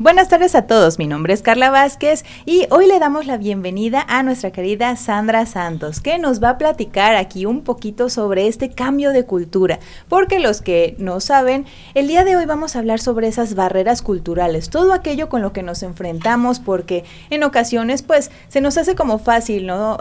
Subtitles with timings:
[0.00, 4.06] Buenas tardes a todos, mi nombre es Carla Vázquez y hoy le damos la bienvenida
[4.08, 8.70] a nuestra querida Sandra Santos, que nos va a platicar aquí un poquito sobre este
[8.70, 13.00] cambio de cultura, porque los que no saben, el día de hoy vamos a hablar
[13.00, 18.30] sobre esas barreras culturales, todo aquello con lo que nos enfrentamos, porque en ocasiones pues
[18.46, 19.98] se nos hace como fácil, ¿no?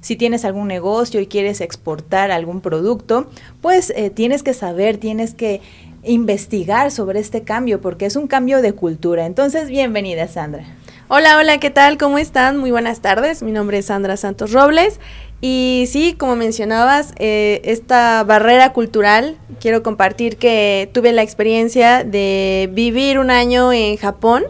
[0.00, 3.30] si tienes algún negocio y quieres exportar algún producto,
[3.62, 5.62] pues eh, tienes que saber, tienes que
[6.04, 9.26] investigar sobre este cambio porque es un cambio de cultura.
[9.26, 10.64] Entonces, bienvenida Sandra.
[11.08, 11.98] Hola, hola, ¿qué tal?
[11.98, 12.56] ¿Cómo están?
[12.56, 13.42] Muy buenas tardes.
[13.42, 15.00] Mi nombre es Sandra Santos Robles
[15.40, 22.70] y sí, como mencionabas, eh, esta barrera cultural, quiero compartir que tuve la experiencia de
[22.72, 24.44] vivir un año en Japón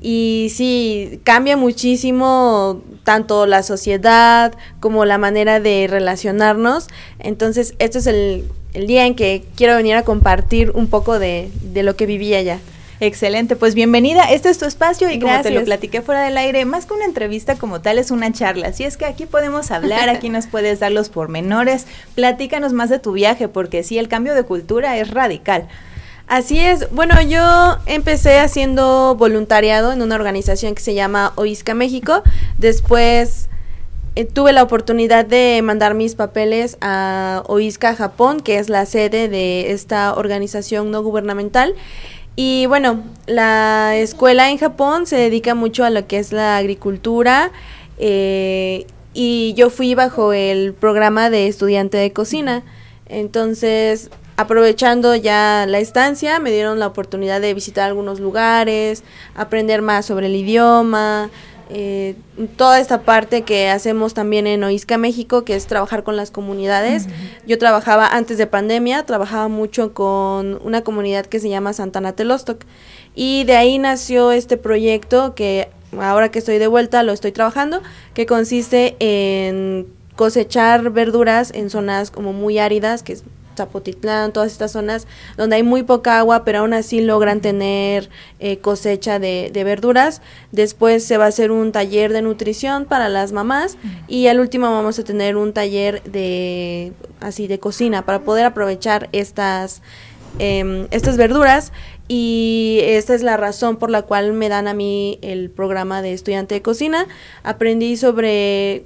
[0.00, 6.88] y sí, cambia muchísimo tanto la sociedad como la manera de relacionarnos.
[7.18, 8.44] Entonces, esto es el
[8.74, 12.58] el día en que quiero venir a compartir un poco de, lo que vivía allá.
[13.00, 14.24] Excelente, pues bienvenida.
[14.30, 17.04] Este es tu espacio y como te lo platiqué fuera del aire, más que una
[17.04, 18.68] entrevista como tal es una charla.
[18.68, 21.86] Así es que aquí podemos hablar, aquí nos puedes dar los pormenores.
[22.14, 25.66] Platícanos más de tu viaje porque sí, el cambio de cultura es radical.
[26.28, 26.90] Así es.
[26.92, 32.22] Bueno, yo empecé haciendo voluntariado en una organización que se llama Oisca México.
[32.56, 33.48] Después
[34.14, 39.28] eh, tuve la oportunidad de mandar mis papeles a OISCA Japón, que es la sede
[39.28, 41.74] de esta organización no gubernamental.
[42.36, 47.52] Y bueno, la escuela en Japón se dedica mucho a lo que es la agricultura
[47.98, 52.62] eh, y yo fui bajo el programa de estudiante de cocina.
[53.06, 60.06] Entonces, aprovechando ya la estancia, me dieron la oportunidad de visitar algunos lugares, aprender más
[60.06, 61.30] sobre el idioma,
[61.74, 62.16] eh,
[62.56, 67.06] toda esta parte que hacemos también en Oisca México, que es trabajar con las comunidades.
[67.46, 72.64] Yo trabajaba antes de pandemia, trabajaba mucho con una comunidad que se llama Santana Telostoc
[73.14, 77.80] y de ahí nació este proyecto que ahora que estoy de vuelta lo estoy trabajando,
[78.12, 83.24] que consiste en cosechar verduras en zonas como muy áridas, que es
[83.56, 88.58] Zapotitlán, todas estas zonas donde hay muy poca agua, pero aún así logran tener eh,
[88.58, 90.22] cosecha de, verduras.
[90.50, 93.76] Después se va a hacer un taller de nutrición para las mamás
[94.08, 99.08] y al último vamos a tener un taller de así de cocina para poder aprovechar
[99.12, 99.82] estas
[100.38, 101.72] em, estas verduras
[102.08, 106.12] y esta es la razón por la cual me dan a mí el programa de
[106.12, 107.06] estudiante de cocina.
[107.42, 108.84] Aprendí sobre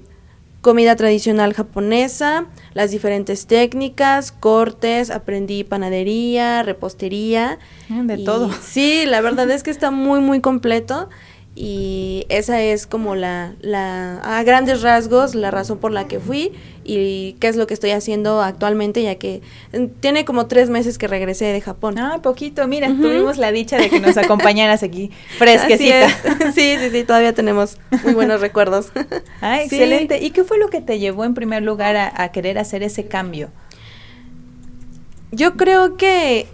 [0.67, 7.61] comida tradicional japonesa, las diferentes técnicas, cortes, aprendí panadería, repostería.
[7.89, 8.51] De todo.
[8.63, 11.09] Sí, la verdad es que está muy, muy completo
[11.59, 16.53] y esa es como la, la, a grandes rasgos, la razón por la que fui
[16.85, 19.41] y qué es lo que estoy haciendo actualmente, ya que
[19.73, 21.99] mm, tiene como tres meses que regresé de Japón.
[21.99, 26.09] Ah, poquito, mira, tuvimos la dicha de que nos acompañaras aquí, fresquecita.
[26.55, 28.93] Sí, sí, sí, todavía tenemos muy buenos recuerdos.
[29.41, 30.23] Ah, excelente.
[30.23, 33.51] ¿Y qué fue lo que te llevó en primer lugar a querer hacer ese cambio?
[35.31, 36.47] Yo creo que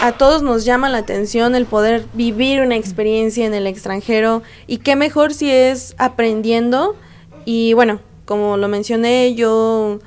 [0.00, 4.78] a todos nos llama la atención el poder vivir una experiencia en el extranjero y
[4.78, 6.96] qué mejor si es aprendiendo
[7.44, 9.98] y bueno, como lo mencioné, yo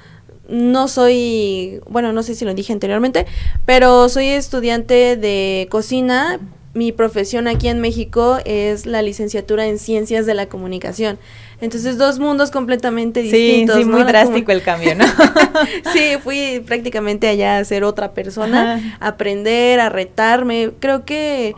[0.47, 3.25] no soy, bueno, no sé si lo dije anteriormente,
[3.66, 6.40] pero soy estudiante de cocina.
[6.73, 11.19] Mi profesión aquí en México es la licenciatura en Ciencias de la Comunicación.
[11.61, 13.77] Entonces, dos mundos completamente distintos.
[13.77, 15.05] Sí, sí, muy drástico el cambio, ¿no?
[15.94, 20.72] sí, fui prácticamente allá a ser otra persona, a aprender, a retarme.
[20.79, 21.53] Creo que,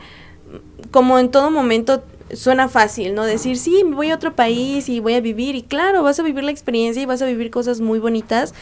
[0.92, 2.04] como en todo momento,
[2.34, 3.24] suena fácil, ¿no?
[3.24, 5.56] Decir, sí, me voy a otro país y voy a vivir.
[5.56, 8.54] Y claro, vas a vivir la experiencia y vas a vivir cosas muy bonitas.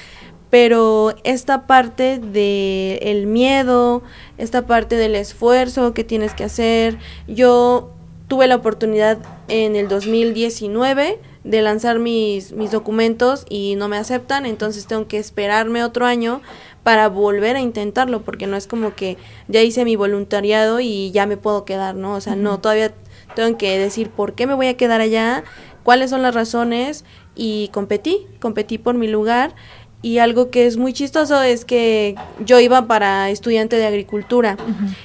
[0.52, 4.04] Pero esta parte del el miedo,
[4.38, 7.90] esta parte del esfuerzo que tienes que hacer, yo
[8.28, 14.46] tuve la oportunidad en el 2019 de lanzar mis, mis documentos y no me aceptan,
[14.46, 16.42] entonces tengo que esperarme otro año
[16.84, 21.26] para volver a intentarlo, porque no es como que ya hice mi voluntariado y ya
[21.26, 22.14] me puedo quedar, ¿no?
[22.14, 22.94] O sea, no, todavía
[23.36, 25.44] tengo que decir por qué me voy a quedar allá,
[25.84, 27.06] cuáles son las razones
[27.36, 29.56] y competí, competí por mi lugar
[30.02, 34.58] y algo que es muy chistoso es que yo iba para estudiante de agricultura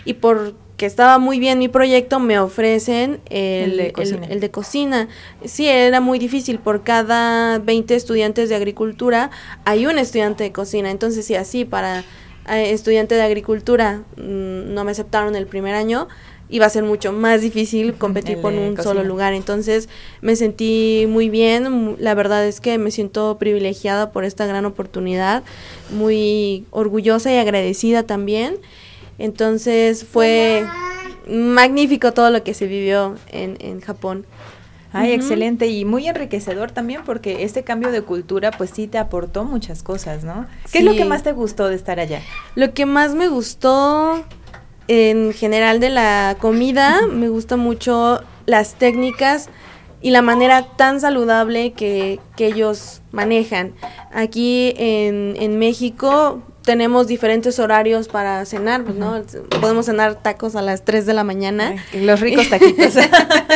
[0.04, 5.08] y por que estaba muy bien mi proyecto, me ofrecen el, el, de cocina.
[5.44, 6.58] Sí, era muy difícil.
[6.58, 9.30] Por cada 20 estudiantes de agricultura
[9.64, 10.90] hay un estudiante de cocina.
[10.90, 12.00] Entonces, si así para
[12.48, 16.08] eh, estudiante de agricultura mm, no me aceptaron el primer año,
[16.50, 19.32] iba a ser mucho más difícil competir por un solo lugar.
[19.32, 19.88] Entonces,
[20.20, 21.96] me sentí muy bien.
[21.98, 25.42] La verdad es que me siento privilegiada por esta gran oportunidad.
[25.90, 28.58] Muy orgullosa y agradecida también.
[29.18, 30.64] Entonces fue
[31.28, 34.26] magnífico todo lo que se vivió en, en Japón.
[34.92, 39.44] Ay, excelente y muy enriquecedor también porque este cambio de cultura pues sí te aportó
[39.44, 40.46] muchas cosas, ¿no?
[40.72, 42.22] ¿Qué es lo que más te gustó de estar allá?
[42.54, 44.24] Lo que más me gustó
[44.88, 49.50] en general de la comida, me gusta mucho las técnicas
[50.00, 53.74] y la manera tan saludable que, que ellos manejan.
[54.12, 59.22] Aquí en, en México tenemos diferentes horarios para cenar, pues, ¿no?
[59.60, 61.76] Podemos cenar tacos a las 3 de la mañana.
[61.94, 62.94] los ricos taquitos.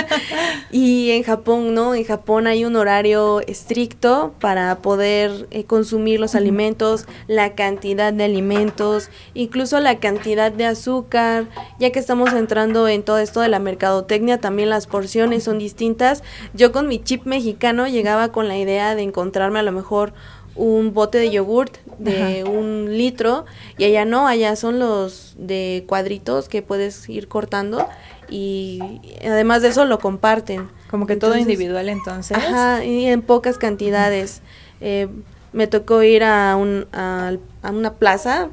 [0.71, 1.97] y en Japón, ¿no?
[1.97, 8.23] En Japón hay un horario estricto para poder eh, consumir los alimentos, la cantidad de
[8.23, 11.47] alimentos, incluso la cantidad de azúcar,
[11.81, 16.23] ya que estamos entrando en todo esto de la mercadotecnia, también las porciones son distintas.
[16.55, 20.13] Yo con mi chip mexicano llegaba con la idea de encontrarme a lo mejor
[20.61, 23.47] un bote de yogurt de un litro
[23.79, 27.89] y allá no, allá son los de cuadritos que puedes ir cortando
[28.29, 30.69] y además de eso lo comparten.
[30.91, 32.37] Como que todo individual entonces.
[32.37, 34.43] Ajá, y en pocas cantidades.
[34.83, 35.09] Eh,
[35.53, 37.33] me tocó ir a, un, a,
[37.63, 38.49] una plaza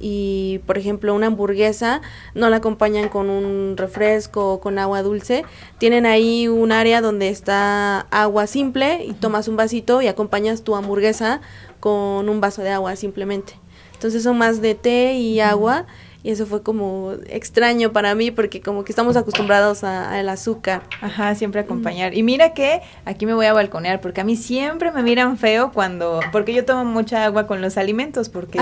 [0.00, 2.00] y, por ejemplo, una hamburguesa
[2.34, 5.44] no la acompañan con un refresco o con agua dulce.
[5.78, 10.74] Tienen ahí un área donde está agua simple y tomas un vasito y acompañas tu
[10.76, 11.40] hamburguesa
[11.78, 13.54] con un vaso de agua simplemente.
[13.92, 15.84] Entonces son más de té y agua
[16.22, 20.82] y eso fue como extraño para mí porque como que estamos acostumbrados al azúcar.
[21.00, 22.14] Ajá, siempre acompañar.
[22.14, 25.72] Y mira que aquí me voy a balconear porque a mí siempre me miran feo
[25.72, 28.58] cuando, porque yo tomo mucha agua con los alimentos porque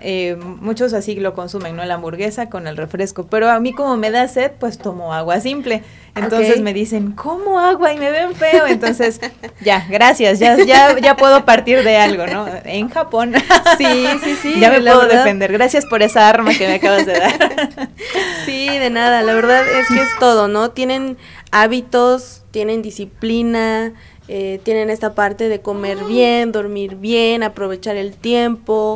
[0.00, 1.84] eh, muchos así lo consumen, ¿no?
[1.84, 5.40] La hamburguesa con el refresco, pero a mí como me da sed, pues tomo agua
[5.40, 5.82] simple.
[6.14, 7.92] Entonces me dicen, ¿cómo agua?
[7.92, 8.66] Y me ven feo.
[8.66, 9.20] Entonces,
[9.60, 12.46] ya, gracias, ya, ya, ya puedo partir de algo, ¿no?
[12.64, 13.34] En Japón.
[13.76, 14.54] Sí, sí, sí.
[14.60, 15.52] ya me puedo defender.
[15.52, 17.88] Gracias por esa arma que me acabas de dar.
[18.46, 19.22] sí, de nada.
[19.22, 20.70] La verdad es que es todo, ¿no?
[20.70, 21.16] Tienen
[21.50, 23.92] hábitos, tienen disciplina,
[24.28, 28.94] eh, tienen esta parte de comer bien, dormir bien, aprovechar el tiempo.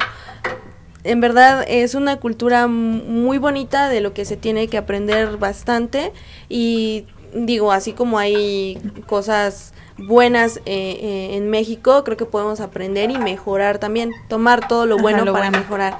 [1.04, 6.12] En verdad es una cultura muy bonita de lo que se tiene que aprender bastante
[6.48, 13.10] y digo, así como hay cosas buenas eh, eh, en México, creo que podemos aprender
[13.10, 15.98] y mejorar también, tomar todo lo bueno para mejorar.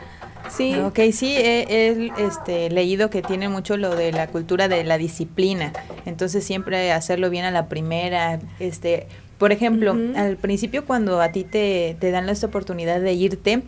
[0.51, 0.75] Sí.
[0.75, 5.73] Ok, sí, he, este, leído que tiene mucho lo de la cultura de la disciplina,
[6.05, 9.07] entonces siempre hacerlo bien a la primera, este,
[9.39, 13.63] por ejemplo, al principio cuando a ti te, te dan esta oportunidad de irte,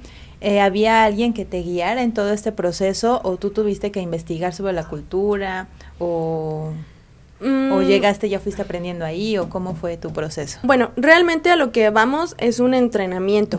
[0.44, 4.52] eh, ¿había alguien que te guiara en todo este proceso o tú tuviste que investigar
[4.52, 5.68] sobre la cultura
[5.98, 6.70] o,
[7.40, 7.82] o mm.
[7.82, 10.58] llegaste ya fuiste aprendiendo ahí o cómo fue tu proceso?
[10.62, 13.58] Bueno, realmente a lo que vamos es un entrenamiento.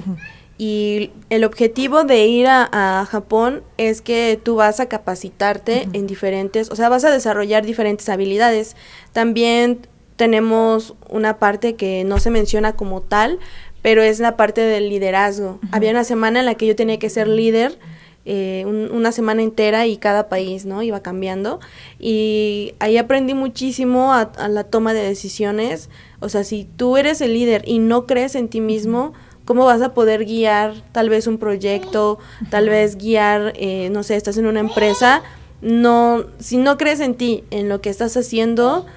[0.60, 6.70] Y el objetivo de ir a, Japón es que tú vas a capacitarte en diferentes,
[6.70, 8.76] o sea, vas a desarrollar diferentes habilidades.
[9.12, 9.88] También
[10.18, 13.40] tenemos una parte que no se menciona como tal,
[13.86, 15.60] pero es la parte del liderazgo.
[15.72, 17.78] Había una semana en la que yo tenía que ser líder,
[18.26, 20.82] eh, una semana entera y cada país, ¿no?
[20.82, 21.60] Iba cambiando.
[22.00, 25.92] Y ahí aprendí muchísimo a, la toma de decisiones.
[26.20, 29.14] O sea, si tú eres el líder y no crees en ti mismo,
[29.46, 32.18] ¿cómo vas a poder guiar tal vez un proyecto,
[32.50, 35.22] tal vez guiar, eh, no sé, estás en una empresa?
[35.62, 38.88] No, si no crees en ti, en lo que estás haciendo,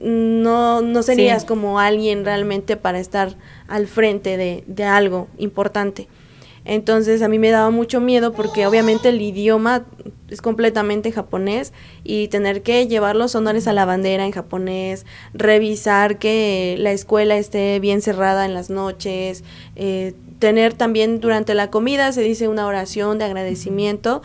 [0.00, 3.36] no, no serías como alguien realmente para estar
[3.68, 6.08] al frente de, de, algo importante.
[6.64, 9.84] Entonces a mí me daba mucho miedo porque obviamente el idioma
[10.30, 11.72] es completamente japonés
[12.04, 17.36] y tener que llevar los honores a la bandera en japonés, revisar que la escuela
[17.36, 19.44] esté bien cerrada en las noches,
[19.76, 24.22] eh, tener también durante la comida se dice una oración de agradecimiento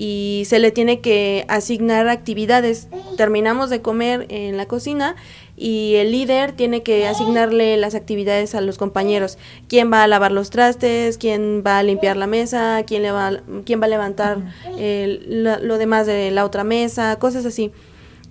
[0.00, 2.86] y se le tiene que asignar actividades.
[3.16, 5.16] Terminamos de comer en la cocina
[5.56, 9.38] y el líder tiene que asignarle las actividades a los compañeros.
[9.66, 11.18] ¿Quién va a lavar los trastes?
[11.18, 12.84] ¿Quién va a limpiar la mesa?
[12.86, 14.38] ¿Quién, le va, quién va a levantar
[14.76, 17.18] lo demás de la otra mesa?
[17.18, 17.72] Cosas así.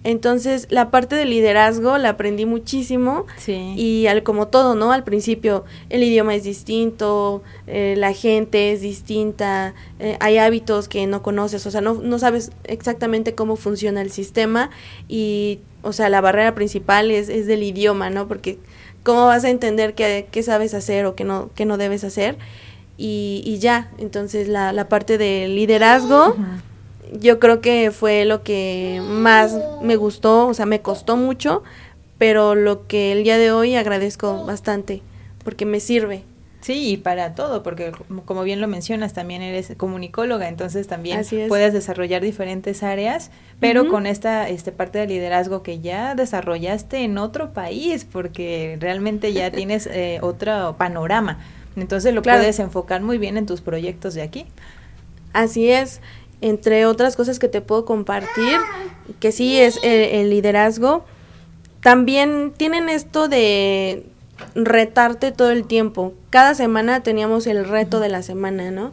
[0.10, 3.26] Entonces, la parte del liderazgo la aprendí muchísimo
[3.76, 4.94] y al, como todo, ¿no?
[4.94, 11.06] Al principio el idioma es distinto, eh, la gente es distinta, eh, hay hábitos que
[11.08, 14.70] no conoces, o sea, no, no sabes exactamente cómo funciona el sistema
[15.10, 18.30] y, o sea, la barrera principal es, es del idioma, ¿no?
[18.30, 18.60] Porque
[19.04, 22.38] cómo vas a entender qué, qué sabes hacer o qué no, qué no debes hacer
[22.98, 26.38] y, y ya, entonces la, la parte del liderazgo
[27.20, 31.64] yo creo que fue lo que más me gustó, o sea, me costó mucho,
[32.18, 35.02] pero lo que el día de hoy agradezco bastante,
[35.44, 36.24] porque me sirve,
[36.68, 37.94] Sí, y para todo, porque
[38.26, 44.06] como bien lo mencionas, también eres comunicóloga, entonces también puedes desarrollar diferentes áreas, pero con
[44.06, 49.88] esta este parte de liderazgo que ya desarrollaste en otro país, porque realmente ya tienes
[49.88, 51.40] eh, otro panorama.
[51.78, 54.46] Entonces lo puedes enfocar muy bien en tus proyectos de aquí.
[55.32, 56.02] Así es,
[56.42, 58.58] entre otras cosas que te puedo compartir,
[59.20, 61.06] que sí es el liderazgo,
[61.82, 64.04] también tienen esto de
[64.56, 66.14] retarte todo el tiempo.
[66.30, 68.92] Cada semana teníamos el reto de la semana, ¿no?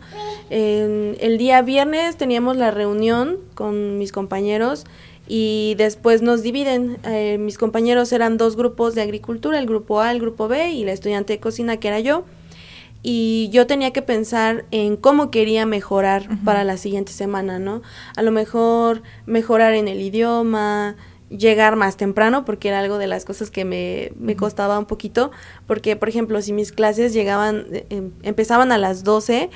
[0.50, 4.84] el día viernes teníamos la reunión con mis compañeros
[5.26, 6.98] y después nos dividen.
[7.04, 10.84] Eh, mis compañeros eran dos grupos de agricultura, el grupo A, el grupo B y
[10.84, 12.24] la estudiante de cocina que era yo.
[13.06, 17.82] Y yo tenía que pensar en cómo quería mejorar para la siguiente semana, ¿no?
[18.16, 20.96] A lo mejor mejorar en el idioma,
[21.28, 25.32] llegar más temprano, porque era algo de las cosas que me, me costaba un poquito,
[25.66, 29.50] porque por ejemplo, si mis clases llegaban, eh, em, empezaban a las 12,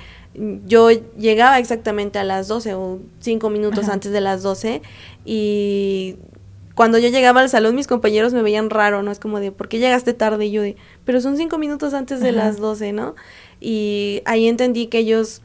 [0.66, 4.82] yo llegaba exactamente a las 12 o cinco minutos antes de las 12
[5.24, 6.16] y
[6.78, 9.10] cuando yo llegaba al salón mis compañeros me veían raro, ¿no?
[9.10, 10.46] Es como de, ¿por qué llegaste tarde?
[10.46, 13.16] Y yo de, pero son cinco minutos antes de las 12, ¿no?
[13.60, 15.42] Y ahí entendí que ellos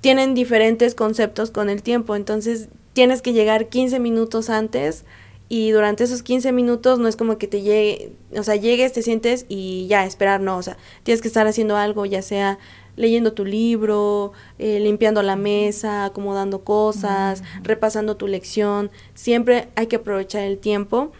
[0.00, 5.04] tienen diferentes conceptos con el tiempo, entonces tienes que llegar 15 minutos antes
[5.50, 9.02] y durante esos 15 minutos no es como que te llegue, o sea, llegues, te
[9.02, 12.58] sientes y ya, esperar, no, o sea, tienes que estar haciendo algo, ya sea
[12.96, 19.96] leyendo tu libro, eh, limpiando la mesa, acomodando cosas, repasando tu lección, siempre hay que
[19.96, 21.12] aprovechar el tiempo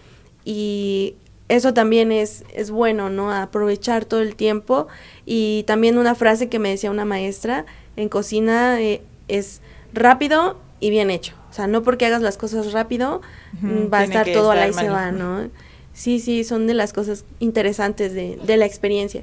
[0.44, 1.14] y
[1.48, 3.30] eso también es, es bueno, ¿no?
[3.30, 4.88] Aprovechar todo el tiempo
[5.24, 7.66] y también una frase que me decía una maestra
[7.96, 9.60] en cocina eh, es
[9.92, 11.34] rápido y bien hecho.
[11.50, 13.22] O sea, no porque hagas las cosas rápido
[13.60, 15.48] mm, va a estar todo a la y se va, ¿no?
[15.92, 19.22] Sí, sí, son de las cosas interesantes de, de la experiencia.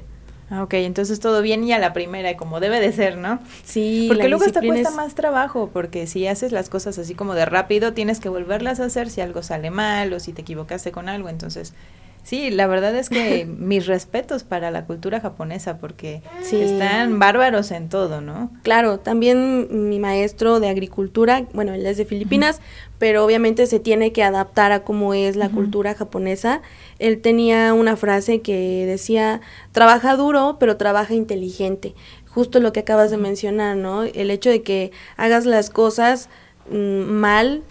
[0.50, 3.40] Ah, ok, entonces todo bien y a la primera, como debe de ser, ¿no?
[3.64, 7.46] Sí, porque luego hasta cuesta más trabajo, porque si haces las cosas así como de
[7.46, 11.08] rápido, tienes que volverlas a hacer si algo sale mal o si te equivocaste con
[11.08, 11.72] algo, entonces
[12.24, 17.90] Sí, la verdad es que mis respetos para la cultura japonesa porque están bárbaros en
[17.90, 18.50] todo, ¿no?
[18.62, 22.62] Claro, también mi maestro de agricultura, bueno, él es de Filipinas,
[22.98, 26.62] pero obviamente se tiene que adaptar a cómo es la cultura japonesa.
[26.98, 31.94] Él tenía una frase que decía, trabaja duro, pero trabaja inteligente.
[32.26, 34.02] Justo lo que acabas de mencionar, ¿no?
[34.02, 36.30] El hecho de que hagas las cosas
[36.70, 37.62] mm, mal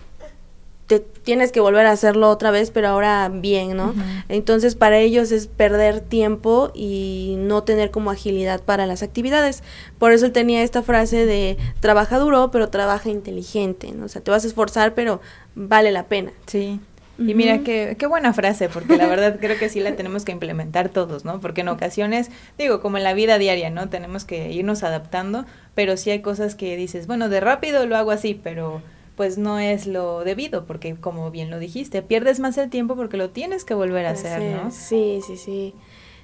[1.00, 3.94] te tienes que volver a hacerlo otra vez, pero ahora bien, ¿no?
[4.30, 9.64] Entonces para ellos es perder tiempo y no tener como agilidad para las actividades.
[10.00, 14.06] Por eso él tenía esta frase de trabaja duro, pero trabaja inteligente, ¿no?
[14.06, 15.22] O sea, te vas a esforzar, pero
[15.56, 16.32] vale la pena.
[16.48, 16.80] Sí.
[17.20, 20.32] Y mira, qué, qué buena frase, porque la verdad creo que sí la tenemos que
[20.32, 21.40] implementar todos, ¿no?
[21.40, 23.88] Porque en ocasiones, digo, como en la vida diaria, ¿no?
[23.88, 25.46] Tenemos que irnos adaptando,
[25.76, 28.82] pero sí hay cosas que dices, bueno, de rápido lo hago así, pero
[29.15, 33.17] pues no es lo debido, porque como bien lo dijiste, pierdes más el tiempo porque
[33.17, 34.72] lo tienes que volver a hacer, ¿no?
[34.72, 35.74] Sí, sí, sí.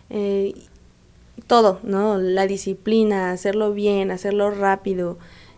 [0.10, 0.56] Eh,
[1.48, 2.18] todo, ¿no?
[2.18, 5.18] La disciplina, hacerlo bien, hacerlo rápido.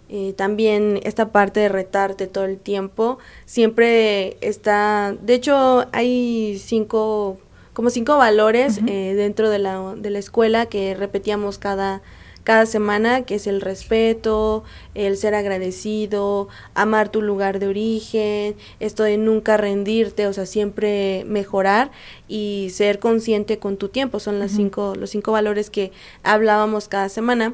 [0.09, 7.38] Eh, también esta parte de retarte todo el tiempo, siempre está, de hecho hay cinco,
[7.71, 12.01] como cinco valores eh, dentro de la, de la escuela que repetíamos cada,
[12.43, 14.63] cada semana, que es el respeto,
[14.95, 21.24] el ser agradecido, amar tu lugar de origen, esto de nunca rendirte, o sea, siempre
[21.27, 21.91] mejorar
[22.27, 25.91] y ser consciente con tu tiempo, son las cinco, los cinco valores que
[26.24, 27.53] hablábamos cada semana.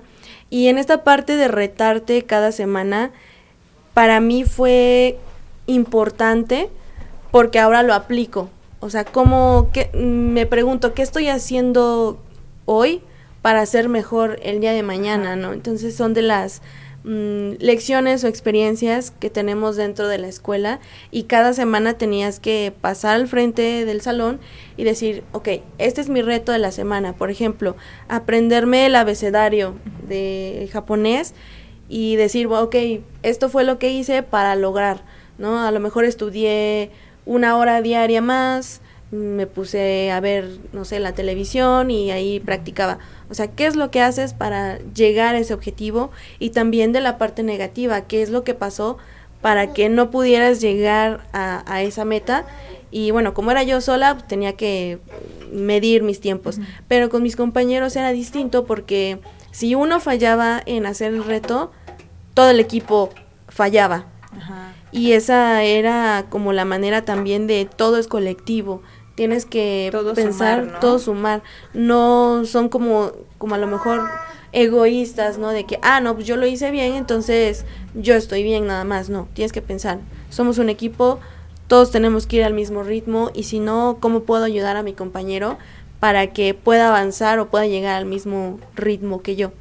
[0.49, 3.11] Y en esta parte de retarte cada semana,
[3.93, 5.17] para mí fue
[5.65, 6.69] importante
[7.31, 8.49] porque ahora lo aplico.
[8.79, 12.19] O sea, como que me pregunto, ¿qué estoy haciendo
[12.65, 13.01] hoy
[13.41, 15.53] para ser mejor el día de mañana, ¿no?
[15.53, 16.61] Entonces son de las
[17.03, 20.79] mm, lecciones o experiencias que tenemos dentro de la escuela
[21.11, 24.39] y cada semana tenías que pasar al frente del salón
[24.75, 27.75] y decir, ok, este es mi reto de la semana, por ejemplo,
[28.09, 29.75] aprenderme el abecedario
[30.07, 31.33] de japonés
[31.89, 32.75] y decir, ok,
[33.23, 35.03] esto fue lo que hice para lograr,
[35.37, 35.65] ¿no?
[35.65, 36.91] A lo mejor estudié
[37.25, 42.99] una hora diaria más, me puse a ver, no sé, la televisión y ahí practicaba.
[43.29, 46.11] O sea, ¿qué es lo que haces para llegar a ese objetivo?
[46.39, 48.97] Y también de la parte negativa, ¿qué es lo que pasó
[49.41, 52.45] para que no pudieras llegar a, esa meta?
[52.91, 54.99] Y bueno, como era yo sola, pues, tenía que
[55.51, 56.59] medir mis tiempos.
[56.87, 59.19] Pero con mis compañeros era distinto porque
[59.51, 61.71] si uno fallaba en hacer el reto,
[62.33, 63.09] todo el equipo
[63.47, 64.05] fallaba.
[64.91, 68.81] Y esa era como la manera también de todo es colectivo
[69.17, 71.41] tienes que pensar todo sumar
[71.73, 74.03] no son como como a lo mejor
[74.51, 75.49] egoístas, ¿no?
[75.49, 79.09] De que, ah, no, pues yo lo hice bien, entonces yo estoy bien nada más.
[79.09, 81.19] No, tienes que pensar, somos un equipo,
[81.67, 84.93] todos tenemos que ir al mismo ritmo y si no, ¿cómo puedo ayudar a mi
[84.93, 85.57] compañero
[85.99, 89.51] para que pueda avanzar o pueda llegar al mismo ritmo que yo?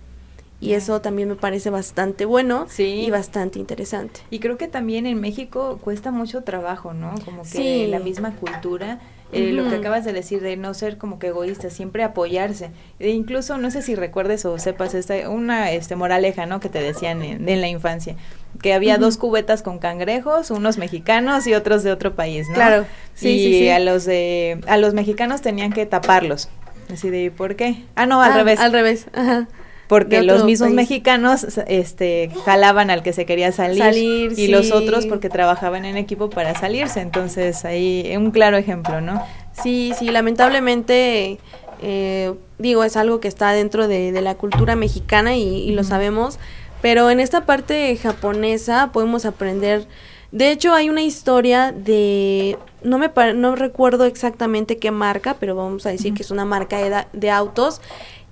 [0.61, 4.21] Y eso también me parece bastante bueno y bastante interesante.
[4.31, 7.15] Y creo que también en México cuesta mucho trabajo, ¿no?
[7.25, 9.01] Como que la misma cultura
[9.33, 12.71] eh, lo que acabas de decir de no ser como que egoísta, siempre apoyarse.
[12.99, 16.61] E incluso no sé si recuerdes o sepas esta una este moraleja, ¿no?
[16.61, 18.17] que te decían en, la infancia,
[18.63, 22.55] que había dos cubetas con cangrejos, unos mexicanos y otros de otro país, ¿no?
[22.55, 22.87] Claro.
[23.15, 26.49] Sí, y a los de a los mexicanos tenían que taparlos.
[26.93, 27.83] Así de, ¿por qué?
[27.97, 28.61] Ah, no, al ah, revés.
[28.61, 29.07] Al revés.
[29.13, 29.49] Ajá
[29.89, 35.29] porque los mismos mexicanos este jalaban al que se quería salir, y los otros porque
[35.29, 37.01] trabajaban en equipo para salirse.
[37.01, 39.23] Entonces ahí un claro ejemplo no
[39.63, 41.39] sí sí lamentablemente
[41.83, 46.39] eh, digo es algo que está dentro de, la cultura mexicana y, lo sabemos
[46.83, 49.87] pero en esta parte japonesa podemos aprender
[50.33, 55.87] de hecho hay una historia de no me no recuerdo exactamente qué marca pero vamos
[55.87, 57.81] a decir que es una marca de, de autos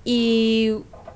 [0.04, 0.75] y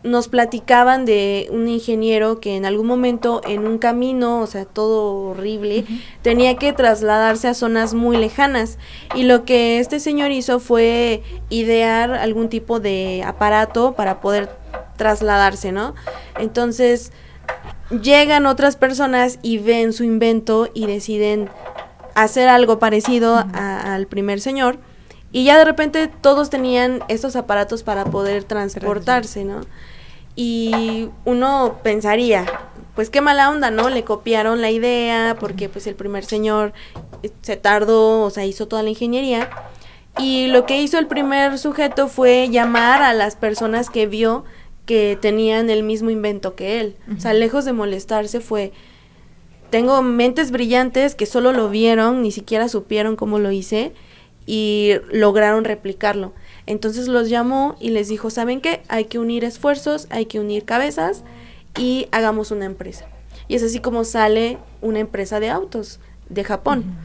[0.08, 5.30] nos platicaban de un ingeniero que en algún momento en un camino, o sea, todo
[5.30, 5.84] horrible,
[6.22, 8.78] tenía que trasladarse a zonas muy lejanas.
[9.14, 14.50] Y lo que este señor hizo fue idear algún tipo de aparato para poder
[14.96, 15.94] trasladarse, ¿no?
[16.38, 17.12] Entonces,
[18.02, 21.48] llegan otras personas y ven su invento y deciden
[22.14, 24.78] hacer algo parecido al primer señor.
[25.30, 29.60] Y ya de repente todos tenían estos aparatos para poder transportarse, ¿no?
[30.34, 32.46] Y uno pensaría,
[32.94, 33.90] pues qué mala onda, ¿no?
[33.90, 36.72] Le copiaron la idea porque pues el primer señor
[37.22, 39.50] eh, se tardó, o sea, hizo toda la ingeniería.
[40.18, 44.44] Y lo que hizo el primer sujeto fue llamar a las personas que vio
[44.86, 46.96] que tenían el mismo invento que él.
[47.16, 48.72] O sea, lejos de molestarse fue,
[49.70, 53.92] tengo mentes brillantes que solo lo vieron, ni siquiera supieron cómo lo hice
[54.50, 56.32] y lograron replicarlo.
[56.64, 58.80] Entonces los llamó y les dijo, ¿saben qué?
[58.88, 61.22] Hay que unir esfuerzos, hay que unir cabezas
[61.76, 63.04] y hagamos una empresa.
[63.46, 66.96] Y es así como sale una empresa de autos de Japón.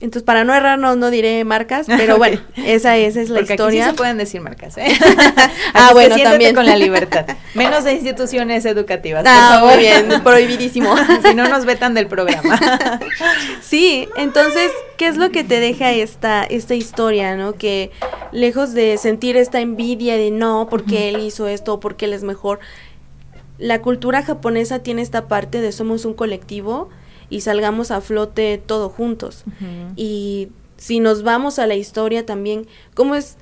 [0.00, 3.82] Entonces, para no errarnos, no diré marcas, pero bueno, esa, esa es la Porque historia.
[3.82, 4.88] Aquí sí se pueden decir marcas, ¿eh?
[5.74, 6.54] ah, bueno, también.
[6.54, 7.26] con la libertad.
[7.54, 9.24] Menos de instituciones educativas.
[9.26, 10.94] Ah, muy bien, prohibidísimo.
[11.24, 12.58] si no nos vetan del programa.
[13.60, 17.52] sí, entonces, ¿qué es lo que te deja esta, esta historia, no?
[17.52, 17.90] Que
[18.32, 22.58] lejos de sentir esta envidia de no, porque él hizo esto, porque él es mejor,
[23.58, 26.88] la cultura japonesa tiene esta parte de somos un colectivo
[27.30, 29.44] y salgamos a flote todos juntos.
[29.96, 33.36] Y si nos vamos a la historia también, ¿cómo es,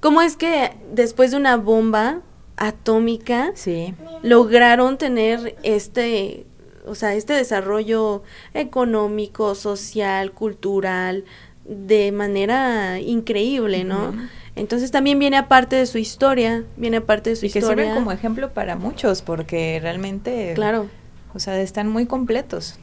[0.00, 2.20] cómo es que después de una bomba
[2.56, 3.94] atómica sí.
[4.22, 6.46] lograron tener este,
[6.86, 8.22] o sea, este desarrollo
[8.54, 11.24] económico, social, cultural,
[11.64, 14.12] de manera increíble, ¿no?
[14.54, 17.72] Entonces también viene aparte de su historia, viene aparte de su historia.
[17.72, 20.88] Y que sirven como ejemplo para muchos, porque realmente, claro,
[21.34, 22.78] o sea, están muy completos.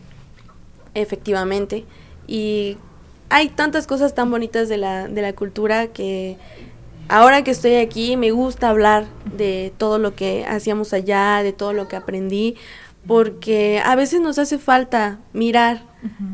[0.93, 1.85] Efectivamente.
[2.27, 2.77] Y
[3.29, 6.37] hay tantas cosas tan bonitas de la, de la cultura que
[7.07, 11.73] ahora que estoy aquí me gusta hablar de todo lo que hacíamos allá, de todo
[11.73, 12.55] lo que aprendí,
[13.07, 15.83] porque a veces nos hace falta mirar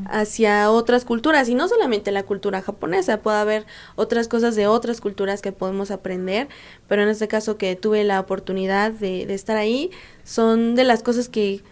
[0.10, 3.66] hacia otras culturas y no solamente la cultura japonesa, puede haber
[3.96, 6.48] otras cosas de otras culturas que podemos aprender,
[6.88, 9.90] pero en este caso que tuve la oportunidad de, de estar ahí,
[10.24, 11.64] son de las cosas que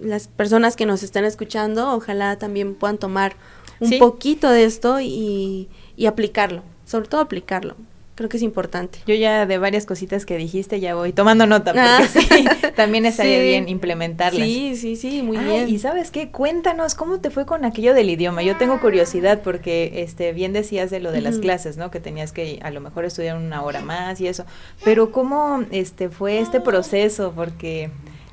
[0.00, 3.34] las personas que nos están escuchando, ojalá también puedan tomar
[3.80, 7.76] un poquito de esto y, y aplicarlo, sobre todo aplicarlo.
[8.20, 8.98] Creo que es importante.
[9.06, 12.06] Yo ya de varias cositas que dijiste ya voy tomando nota porque ah.
[12.06, 12.44] sí,
[12.76, 14.46] también estaría bien implementarlas.
[14.46, 15.70] Sí, sí, sí, muy bien.
[15.70, 18.42] Y sabes qué, cuéntanos cómo te fue con aquello del idioma.
[18.42, 21.90] Yo tengo curiosidad porque este bien decías de lo de las clases, ¿no?
[21.90, 24.44] Que tenías que a lo mejor estudiar una hora más y eso.
[24.84, 27.88] Pero cómo este fue este proceso porque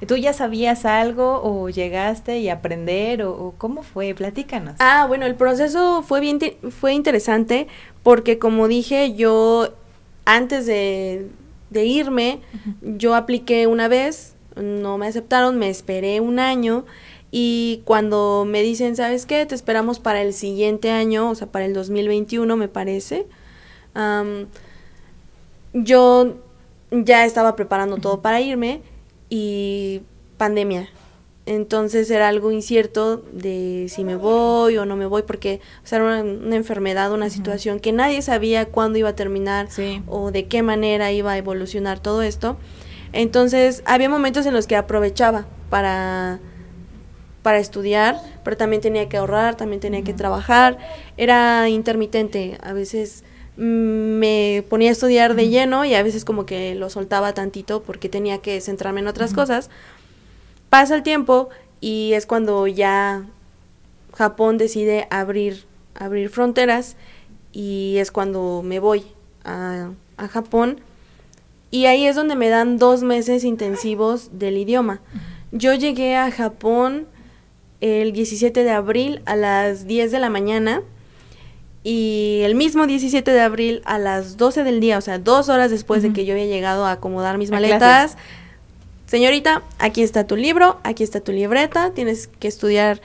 [0.05, 4.13] ¿Tú ya sabías algo o llegaste y aprender o, cómo fue?
[4.13, 4.75] Platícanos.
[4.77, 7.67] Ah, bueno, el proceso fue bien fue interesante
[8.03, 9.69] porque como dije, yo
[10.25, 11.29] antes de,
[11.71, 12.41] irme,
[12.81, 16.85] yo apliqué una vez, no me aceptaron, me esperé un año
[17.31, 19.47] y cuando me dicen, ¿sabes qué?
[19.47, 23.25] Te esperamos para el siguiente año, o sea, para el 2021 me parece.
[25.73, 26.35] yo
[26.91, 28.81] ya estaba preparando todo para irme
[29.29, 30.01] y
[30.37, 30.89] pandemia.
[31.45, 36.55] Entonces era algo incierto de si me voy o no me voy, porque era una,
[36.55, 39.69] enfermedad, una situación que nadie sabía cuándo iba a terminar
[40.07, 42.57] o de qué manera iba a evolucionar todo esto.
[43.13, 46.41] Entonces, había momentos en los que aprovechaba para
[47.47, 50.77] para estudiar, pero también tenía que ahorrar, también tenía que trabajar.
[51.15, 53.23] Era intermitente, a veces
[53.57, 58.07] me ponía a estudiar de lleno y a veces como que lo soltaba tantito porque
[58.07, 59.69] tenía que centrarme en otras cosas.
[60.69, 61.49] Pasa el tiempo
[61.81, 63.25] y es cuando ya
[64.13, 65.65] Japón decide abrir,
[65.95, 66.95] abrir fronteras
[67.51, 69.05] y es cuando me voy
[69.43, 70.79] a, a Japón
[71.71, 75.01] y ahí es donde me dan dos meses intensivos del idioma.
[75.51, 77.07] Yo llegué a Japón
[77.81, 80.83] el 17 de abril a las 10 de la mañana
[81.89, 85.71] y el mismo 17 de abril a las 12 del día, o sea, dos horas
[85.71, 88.17] después de que yo había llegado a acomodar mis maletas.
[89.05, 92.99] Señorita, aquí está tu libro, aquí está tu libreta, tienes que estudiar,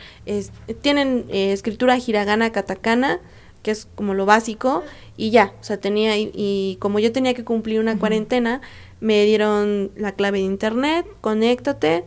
[0.80, 3.20] tienen eh, escritura hiragana, katakana,
[3.62, 4.82] que es como lo básico,
[5.16, 8.62] y ya, o sea, tenía, y, como yo tenía que cumplir una cuarentena,
[8.98, 12.02] me dieron la clave de internet, conéctate,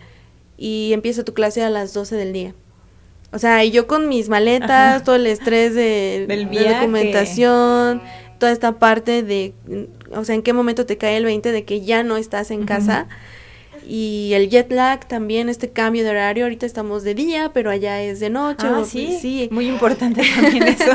[0.57, 2.53] y empieza tu clase a las 12 del día.
[3.31, 8.01] O sea, y yo con mis maletas, todo el estrés de, de documentación,
[8.39, 9.53] toda esta parte de,
[10.11, 12.65] o sea, en qué momento te cae el 20 de que ya no estás en
[12.65, 13.07] casa.
[13.87, 18.01] Y el jet lag también, este cambio de horario, ahorita estamos de día, pero allá
[18.01, 18.65] es de noche.
[18.67, 19.47] Ah, sí, sí.
[19.51, 20.91] Muy importante también eso.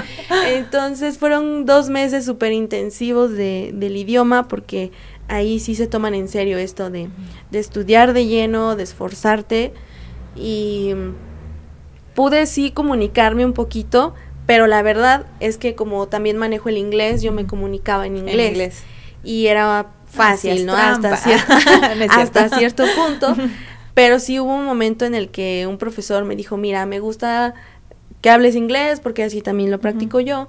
[0.49, 4.91] Entonces fueron dos meses súper intensivos de, del idioma porque
[5.29, 7.09] ahí sí se toman en serio esto de,
[7.53, 9.73] estudiar de lleno, de esforzarte
[10.35, 10.91] y
[12.15, 14.15] pude sí comunicarme un poquito,
[14.47, 18.83] pero la verdad es que como también manejo el inglés, yo me comunicaba en inglés,
[19.23, 20.75] y era fácil, ¿no?
[20.75, 21.53] Hasta cierto,
[22.11, 23.35] hasta cierto punto,
[23.95, 27.55] pero sí hubo un momento en el que un profesor me dijo, mira, me gusta
[28.21, 30.49] que hables inglés porque así también lo practico yo,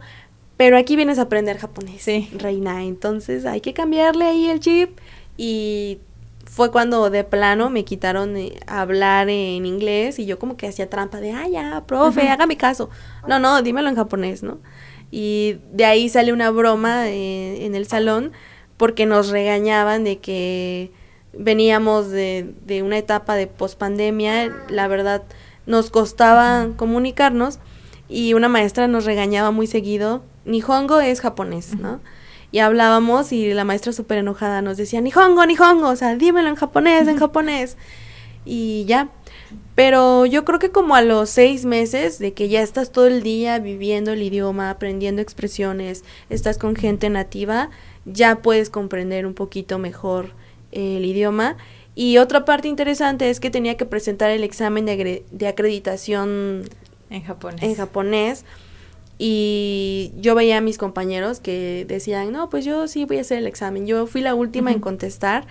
[0.61, 2.29] pero aquí vienes a aprender japonés, sí.
[2.37, 2.83] reina.
[2.83, 4.91] Entonces hay que cambiarle ahí el chip.
[5.35, 5.97] Y
[6.45, 10.89] fue cuando de plano me quitaron eh, hablar en inglés y yo como que hacía
[10.89, 12.89] trampa de, ah, ya, profe, hágame caso.
[13.27, 14.59] No, no, dímelo en japonés, ¿no?
[15.11, 18.31] Y de ahí sale una broma eh, en el salón
[18.77, 20.91] porque nos regañaban de que
[21.33, 25.23] veníamos de, de una etapa de pospandemia, la verdad
[25.65, 27.59] nos costaba comunicarnos
[28.09, 31.99] y una maestra nos regañaba muy seguido Nihongo es japonés, ¿no?
[32.51, 36.55] Y hablábamos y la maestra súper enojada nos decía, Nihongo, Nihongo, o sea, dímelo en
[36.55, 37.77] japonés, en japonés.
[38.45, 39.09] Y ya.
[39.75, 43.23] Pero yo creo que como a los seis meses de que ya estás todo el
[43.23, 47.69] día viviendo el idioma, aprendiendo expresiones, estás con gente nativa,
[48.05, 50.33] ya puedes comprender un poquito mejor
[50.71, 51.57] el idioma.
[51.95, 56.63] Y otra parte interesante es que tenía que presentar el examen de, de acreditación
[57.09, 57.63] en japonés.
[57.63, 58.45] En japonés
[59.23, 63.37] y yo veía a mis compañeros que decían, no, pues yo sí voy a hacer
[63.37, 63.85] el examen.
[63.85, 65.45] Yo fui la última en contestar,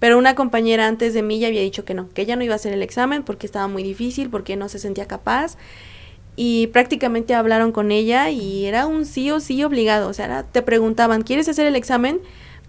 [0.00, 2.54] pero una compañera antes de mí ya había dicho que no, que ella no iba
[2.54, 5.56] a hacer el examen porque estaba muy difícil, porque no se sentía capaz.
[6.34, 10.08] Y prácticamente hablaron con ella y era un sí o sí obligado.
[10.08, 12.18] O sea, te preguntaban, ¿quieres hacer el examen?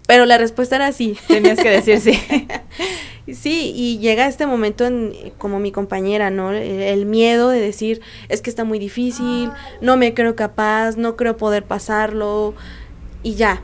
[0.06, 1.16] Pero la respuesta era sí.
[1.28, 2.20] Tenías que decir sí.
[3.32, 6.52] sí, y llega este momento en, como mi compañera, ¿no?
[6.52, 11.36] El, miedo de decir, es que está muy difícil, no me creo capaz, no creo
[11.36, 12.54] poder pasarlo,
[13.22, 13.62] y ya.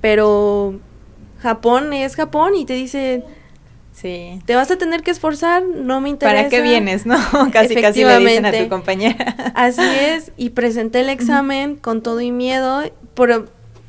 [0.00, 0.80] Pero
[1.40, 3.24] Japón es Japón y te dice,
[3.94, 4.40] Sí.
[4.44, 6.36] Te vas a tener que esforzar, no me interesa.
[6.36, 7.16] ¿Para qué vienes, no?
[7.52, 9.52] Casi casi le dicen a tu compañera.
[9.54, 12.82] Así es, y presenté el examen con todo y miedo,
[13.14, 13.46] pero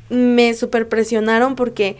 [0.08, 1.96] me super presionaron porque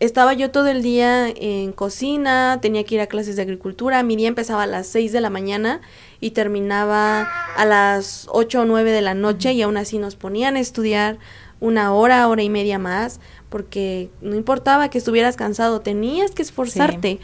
[0.00, 4.16] estaba yo todo el día en cocina, tenía que ir a clases de agricultura, mi
[4.16, 5.82] día empezaba a las 6 de la mañana
[6.20, 10.56] y terminaba a las 8 o 9 de la noche y aún así nos ponían
[10.56, 11.18] a estudiar
[11.60, 13.20] una hora, hora y media más,
[13.50, 17.20] porque no importaba que estuvieras cansado, tenías que esforzarte.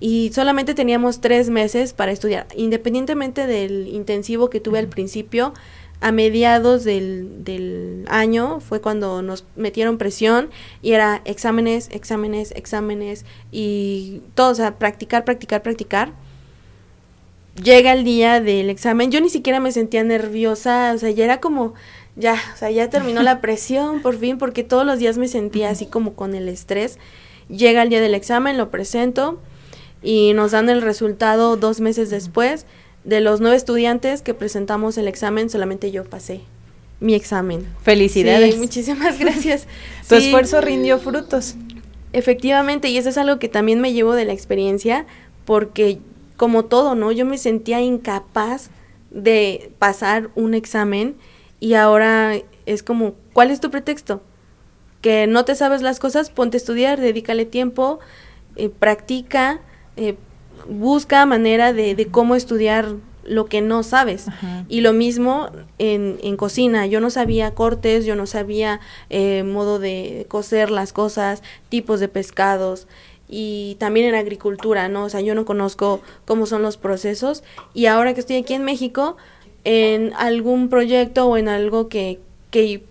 [0.00, 5.52] Y solamente teníamos tres meses para estudiar, independientemente del intensivo que tuve al principio,
[6.00, 10.50] a mediados del, del, año fue cuando nos metieron presión
[10.82, 16.12] y era exámenes, exámenes, exámenes y todo, o sea, practicar, practicar, practicar.
[17.62, 21.40] Llega el día del examen, yo ni siquiera me sentía nerviosa, o sea, ya era
[21.40, 21.74] como,
[22.16, 25.68] ya, o sea, ya terminó la presión por fin, porque todos los días me sentía
[25.68, 26.98] así como con el estrés.
[27.48, 29.40] Llega el día del examen, lo presento
[30.02, 32.64] y nos dan el resultado dos meses después
[33.04, 36.42] de los nueve estudiantes que presentamos el examen, solamente yo pasé
[37.00, 37.66] mi examen.
[37.82, 38.58] Felicidades.
[38.58, 39.66] muchísimas gracias.
[40.08, 41.56] tu esfuerzo rindió frutos.
[42.12, 45.06] Efectivamente, y eso es algo que también me llevo de la experiencia,
[45.44, 45.98] porque
[46.36, 47.12] como todo, ¿no?
[47.12, 48.70] Yo me sentía incapaz
[49.10, 51.16] de pasar un examen
[51.58, 52.34] y ahora
[52.66, 54.22] es como, ¿cuál es tu pretexto?
[55.00, 58.00] Que no te sabes las cosas, ponte a estudiar, dedícale tiempo
[58.56, 59.60] eh, practica,
[59.96, 60.16] eh,
[60.68, 62.94] busca manera de, de, cómo estudiar
[63.24, 64.26] lo que no sabes.
[64.68, 69.78] Y lo mismo en, en, cocina, yo no sabía cortes, yo no sabía eh, modo
[69.78, 72.86] de cocer las cosas, tipos de pescados.
[73.28, 75.04] Y también en agricultura, ¿no?
[75.04, 77.44] O sea, yo no conozco cómo son los procesos.
[77.74, 79.16] Y ahora que estoy aquí en México,
[79.64, 82.18] en algún proyecto o en algo que,
[82.50, 82.82] que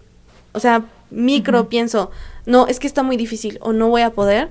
[0.53, 2.11] o sea, micro pienso,
[2.45, 4.49] no, es que está muy difícil o no voy a poder,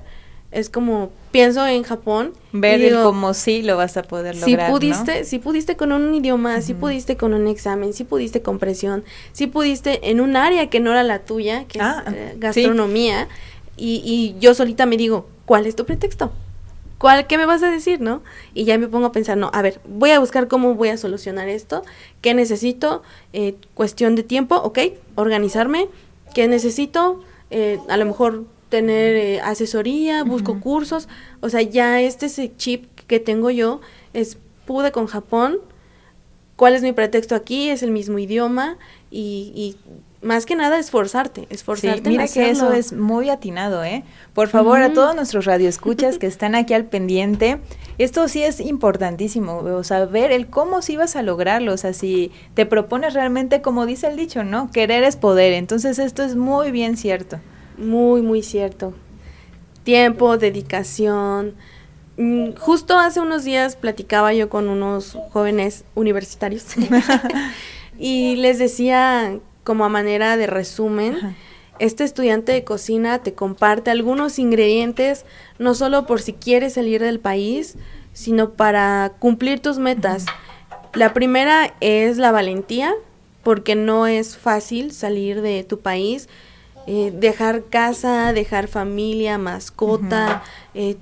[0.51, 4.71] es como pienso en Japón ver el como sí lo vas a poder lograr si
[4.71, 9.03] pudiste si pudiste con un idioma si pudiste con un examen si pudiste con presión
[9.31, 13.27] si pudiste en un área que no era la tuya que es ah, eh, gastronomía
[13.77, 16.31] y, y yo solita me digo cuál es tu pretexto
[16.99, 18.21] ¿Cuál, ¿Qué me vas a decir, no?
[18.53, 20.97] Y ya me pongo a pensar, no, a ver, voy a buscar cómo voy a
[20.97, 21.81] solucionar esto,
[22.19, 24.79] qué necesito, eh, cuestión de tiempo, ok,
[25.15, 25.87] organizarme,
[26.35, 31.07] qué necesito, eh, a lo mejor tener eh, asesoría, busco cursos,
[31.41, 33.81] o sea, ya este ese chip que tengo yo
[34.13, 35.57] es pude con Japón,
[36.55, 38.77] cuál es mi pretexto aquí, es el mismo idioma
[39.09, 39.75] y, y
[40.21, 42.03] más que nada esforzarte, esforzarte.
[42.03, 44.03] Sí, mira que eso es muy atinado, ¿eh?
[44.33, 47.59] Por favor, a todos nuestros radioescuchas que están aquí al pendiente,
[47.97, 51.93] esto sí es importantísimo, o sea, ver el cómo sí vas a lograrlo, o sea,
[51.93, 54.69] si te propones realmente, como dice el dicho, ¿no?
[54.71, 57.39] Querer es poder, entonces esto es muy bien cierto.
[57.79, 58.93] Muy, muy cierto.
[59.83, 61.55] Tiempo, dedicación.
[62.17, 66.65] Mm, justo hace unos días platicaba yo con unos jóvenes universitarios
[67.99, 71.37] y les decía como a manera de resumen,
[71.79, 75.25] este estudiante de cocina te comparte algunos ingredientes,
[75.59, 77.77] no solo por si quieres salir del país,
[78.11, 80.25] sino para cumplir tus metas.
[80.93, 82.93] La primera es la valentía,
[83.43, 86.27] porque no es fácil salir de tu país
[86.91, 90.41] eh, dejar casa, dejar familia, mascota,
[90.73, 90.97] eh,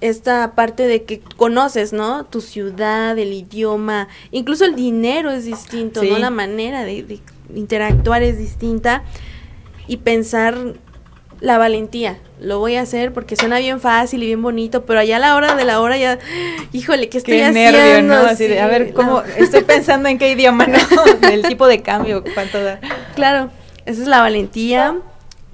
[0.00, 2.24] esta parte de que conoces, ¿no?
[2.24, 6.18] Tu ciudad, el idioma, incluso el dinero es distinto, ¿no?
[6.18, 7.20] La manera de,
[7.54, 9.04] interactuar es distinta
[9.86, 10.58] y pensar
[11.38, 12.18] la valentía.
[12.40, 15.36] Lo voy a hacer porque suena bien fácil y bien bonito, pero allá a la
[15.36, 16.18] hora de la hora ya,
[16.72, 18.14] híjole, ¿qué estoy qué nervio, ¿no?
[18.26, 19.22] Así de, a ver, ¿cómo?
[19.36, 20.78] Estoy pensando en qué idioma, ¿no?
[21.28, 22.80] Del tipo de cambio, cuánto da.
[23.14, 23.52] Claro,
[23.86, 24.96] esa es la valentía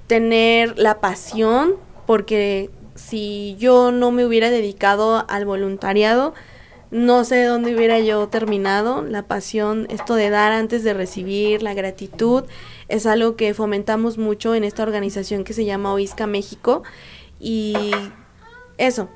[0.07, 6.33] tener la pasión, porque si yo no me hubiera dedicado al voluntariado,
[6.91, 9.01] no sé dónde hubiera yo terminado.
[9.01, 12.43] La pasión, esto de dar antes de recibir, la gratitud,
[12.87, 16.83] es algo que fomentamos mucho en esta organización que se llama Oisca México.
[17.39, 17.91] Y
[18.77, 19.09] eso,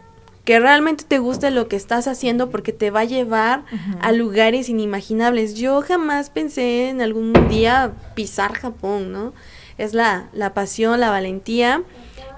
[0.44, 3.64] que realmente te guste lo que estás haciendo porque te va a llevar
[4.02, 5.54] a lugares inimaginables.
[5.54, 9.34] Yo jamás pensé en algún día pisar Japón, ¿no?
[9.80, 11.82] Es la, la pasión, la valentía,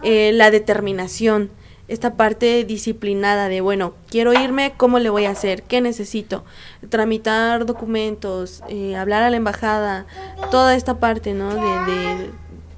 [0.04, 1.52] eh, la determinación,
[1.88, 5.64] esta parte disciplinada de, bueno, quiero irme, ¿cómo le voy a hacer?
[5.64, 6.46] ¿Qué necesito?
[6.90, 10.06] Tramitar documentos, eh, hablar a la embajada,
[10.52, 11.54] toda esta parte, ¿no?
[11.54, 12.30] De, de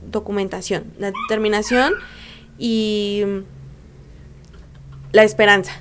[0.10, 1.94] documentación, la determinación
[2.58, 3.24] y
[5.12, 5.74] la esperanza,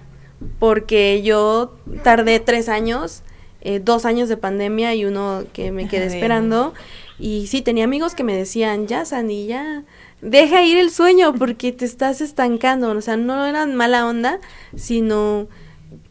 [0.58, 3.22] porque yo tardé tres años,
[3.62, 6.74] eh, dos años de pandemia y uno que me quedé esperando.
[7.18, 9.84] Y sí, tenía amigos que me decían, ya, Sandy, ya,
[10.20, 12.90] deja ir el sueño porque te estás estancando.
[12.90, 14.40] O sea, no eran mala onda,
[14.74, 15.48] sino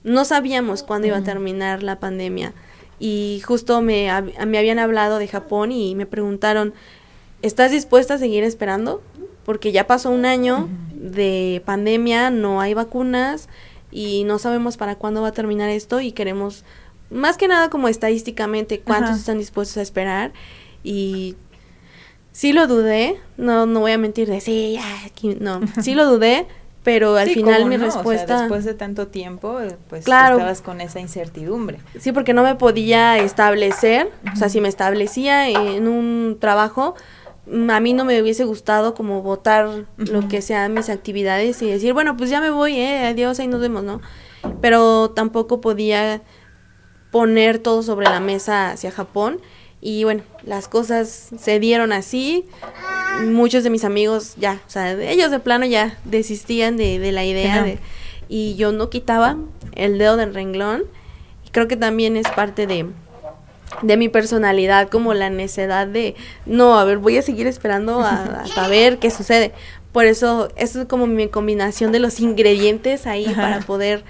[0.04, 2.54] no sabíamos cuándo iba a terminar la pandemia.
[3.00, 4.10] Y justo me,
[4.48, 6.74] me habían hablado de Japón y me preguntaron,
[7.42, 9.02] ¿estás dispuesta a seguir esperando?
[9.44, 13.50] Porque ya pasó un año de pandemia, no hay vacunas
[13.92, 16.64] y no sabemos para cuándo va a terminar esto y queremos,
[17.12, 20.32] más que nada como estadísticamente, cuántos están dispuestos a esperar.
[20.84, 21.36] Y
[22.32, 26.48] sí lo dudé, no, no voy a mentir de sí, ya, no, sí lo dudé,
[26.84, 28.42] pero al final mi respuesta...
[28.42, 31.80] después de tanto tiempo, pues estabas con esa incertidumbre.
[32.00, 36.96] Sí, porque no me podía establecer, o sea, si me establecía en un trabajo,
[37.70, 41.94] a mí no me hubiese gustado como votar lo que sean mis actividades y decir,
[41.94, 44.02] bueno, pues ya me voy, eh, adiós, ahí nos vemos, ¿no?
[44.60, 46.22] Pero tampoco podía
[47.12, 49.40] poner todo sobre la mesa hacia Japón
[49.82, 52.46] y bueno, las cosas se dieron así.
[53.26, 57.26] Muchos de mis amigos ya, o sea, ellos de plano ya desistían de, de la
[57.26, 57.80] idea de,
[58.30, 59.38] y yo no quitaba
[59.74, 60.84] el dedo del renglón.
[61.46, 62.86] Y creo que también es parte de,
[63.82, 68.68] de mi personalidad, como la necedad de, no, a ver, voy a seguir esperando hasta
[68.68, 69.52] ver qué sucede.
[69.92, 74.06] Por eso, eso es como mi combinación de los ingredientes ahí para poder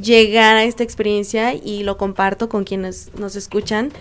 [0.00, 3.92] llegar a esta experiencia y lo comparto con quienes nos escuchan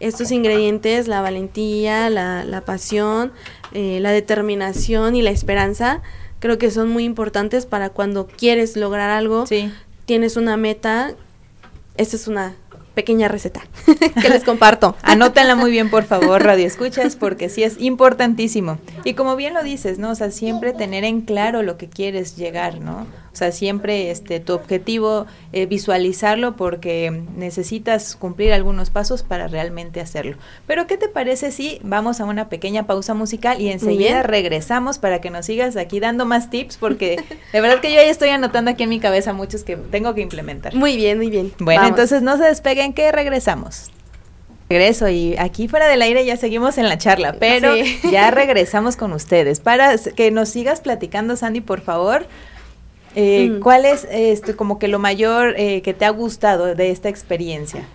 [0.00, 3.32] estos ingredientes, la valentía, la, la pasión,
[3.72, 6.02] eh, la determinación y la esperanza,
[6.40, 9.72] creo que son muy importantes para cuando quieres lograr algo, Sí.
[10.04, 11.12] tienes una meta,
[11.96, 12.54] esta es una
[12.94, 13.62] pequeña receta
[14.20, 14.94] que les comparto.
[15.02, 18.78] Anótenla muy bien, por favor, radio escuchas, porque sí es importantísimo.
[19.04, 20.10] Y como bien lo dices, ¿no?
[20.10, 23.06] O sea, siempre tener en claro lo que quieres llegar, ¿no?
[23.34, 30.00] O sea, siempre este tu objetivo eh, visualizarlo porque necesitas cumplir algunos pasos para realmente
[30.00, 30.36] hacerlo.
[30.68, 35.20] Pero ¿qué te parece si vamos a una pequeña pausa musical y enseguida regresamos para
[35.20, 37.16] que nos sigas aquí dando más tips porque
[37.52, 40.20] de verdad que yo ya estoy anotando aquí en mi cabeza muchos que tengo que
[40.20, 40.72] implementar.
[40.76, 41.52] Muy bien, muy bien.
[41.58, 41.90] Bueno, Vamos.
[41.98, 43.90] entonces no se despeguen que regresamos.
[44.70, 47.98] Regreso y aquí fuera del aire ya seguimos en la charla, pero Sí.
[48.10, 49.60] ya regresamos con ustedes.
[49.60, 52.26] Para que nos sigas platicando, Sandy, por favor,
[53.14, 53.60] eh, Mm.
[53.60, 57.86] ¿cuál es este, como que lo mayor eh, que te ha gustado de esta experiencia?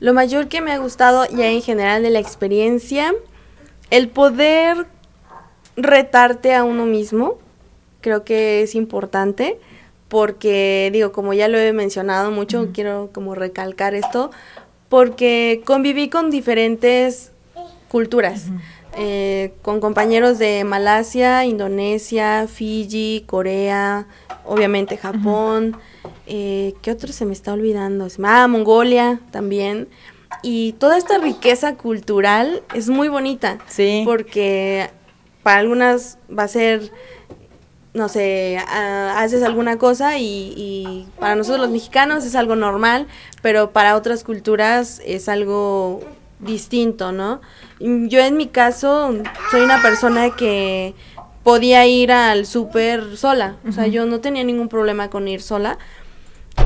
[0.00, 3.14] Lo mayor que me ha gustado ya en general de la experiencia,
[3.90, 4.86] el poder
[5.76, 7.38] retarte a uno mismo,
[8.00, 9.58] creo que es importante,
[10.08, 14.30] porque digo, como ya lo he mencionado mucho, quiero como recalcar esto,
[14.88, 17.32] porque conviví con diferentes
[17.88, 18.44] culturas.
[18.98, 24.06] Eh, con compañeros de Malasia, Indonesia, Fiji, Corea,
[24.46, 25.76] obviamente Japón,
[26.26, 28.08] eh, ¿qué otro se me está olvidando?
[28.24, 29.88] Ah, Mongolia también.
[30.42, 33.58] Y toda esta riqueza cultural es muy bonita.
[33.68, 34.02] Sí.
[34.06, 34.88] Porque
[35.42, 36.90] para algunas va a ser,
[37.92, 43.08] no sé, ah, haces alguna cosa y, y para nosotros los mexicanos es algo normal,
[43.42, 46.00] pero para otras culturas es algo
[46.38, 47.40] distinto, ¿no?
[47.80, 49.12] Yo en mi caso
[49.50, 50.94] soy una persona que
[51.42, 55.78] podía ir al súper sola, o sea, yo no tenía ningún problema con ir sola,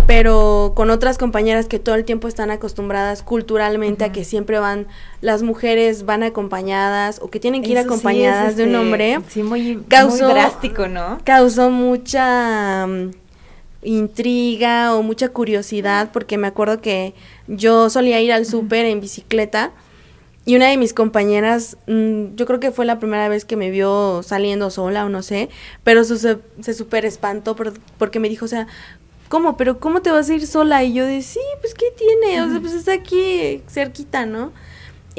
[0.06, 4.86] pero con otras compañeras que todo el tiempo están acostumbradas culturalmente a que siempre van,
[5.20, 9.18] las mujeres van acompañadas o que tienen que ir sí acompañadas de un este, hombre,
[9.28, 11.18] Sí, muy, causó- muy drástico, ¿no?
[11.24, 13.10] causó mucha mm,
[13.82, 17.14] intriga o mucha curiosidad porque me acuerdo que
[17.46, 19.72] yo solía ir al súper en bicicleta
[20.46, 23.70] y una de mis compañeras, mm, yo creo que fue la primera vez que me
[23.70, 25.48] vio saliendo sola o no sé,
[25.84, 28.66] pero su- se, se súper espantó por- porque me dijo, o sea,
[29.28, 29.56] ¿cómo?
[29.56, 30.82] ¿Pero cómo te vas a ir sola?
[30.82, 32.42] Y yo de, sí, pues ¿qué tiene?
[32.42, 34.52] O sea, pues está aquí cerquita, ¿no?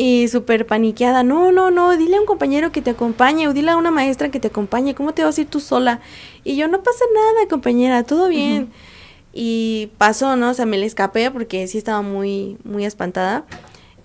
[0.03, 3.69] Y súper paniqueada, no, no, no, dile a un compañero que te acompañe o dile
[3.69, 5.99] a una maestra que te acompañe, ¿cómo te vas a ir tú sola?
[6.43, 8.71] Y yo, no pasa nada, compañera, todo bien.
[9.31, 10.49] Y pasó, ¿no?
[10.49, 13.45] O sea, me le escapé porque sí estaba muy, muy espantada.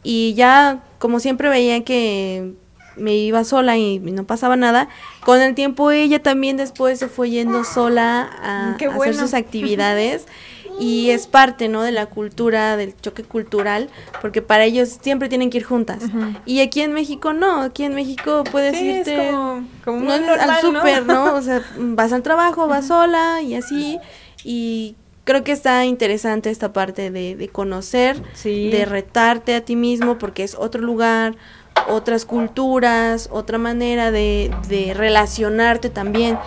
[0.02, 2.52] Y ya, como siempre veía que
[2.96, 4.90] me iba sola y no pasaba nada,
[5.24, 10.26] con el tiempo ella también después se fue yendo sola a, a hacer sus actividades.
[10.78, 11.82] Y es parte, ¿no?
[11.82, 13.88] De la cultura, del choque cultural,
[14.20, 16.02] porque para ellos siempre tienen que ir juntas.
[16.44, 20.12] Y aquí en México no, aquí en México puedes Sí, es irte como, como no,
[20.12, 20.60] al normal, ¿no?
[20.80, 21.34] súper, ¿no?
[21.34, 23.98] O sea, vas al trabajo, vas sola y así.
[24.44, 28.70] Y creo que está interesante esta parte de, de conocer, Sí.
[28.70, 31.34] de retarte a ti mismo, porque es otro lugar,
[31.88, 36.38] otras culturas, otra manera de, de relacionarte también.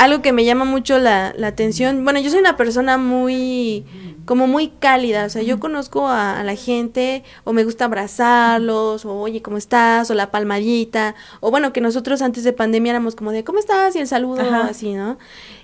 [0.00, 3.84] Algo que me llama mucho la, la atención, bueno, yo soy una persona muy,
[4.24, 9.04] como muy cálida, o sea, yo conozco a, a la gente, o me gusta abrazarlos,
[9.04, 10.10] o oye, ¿cómo estás?
[10.10, 13.94] O la palmadita, o bueno, que nosotros antes de pandemia éramos como de, ¿cómo estás?
[13.94, 14.68] Y el saludo, Ajá.
[14.68, 15.18] así, ¿no?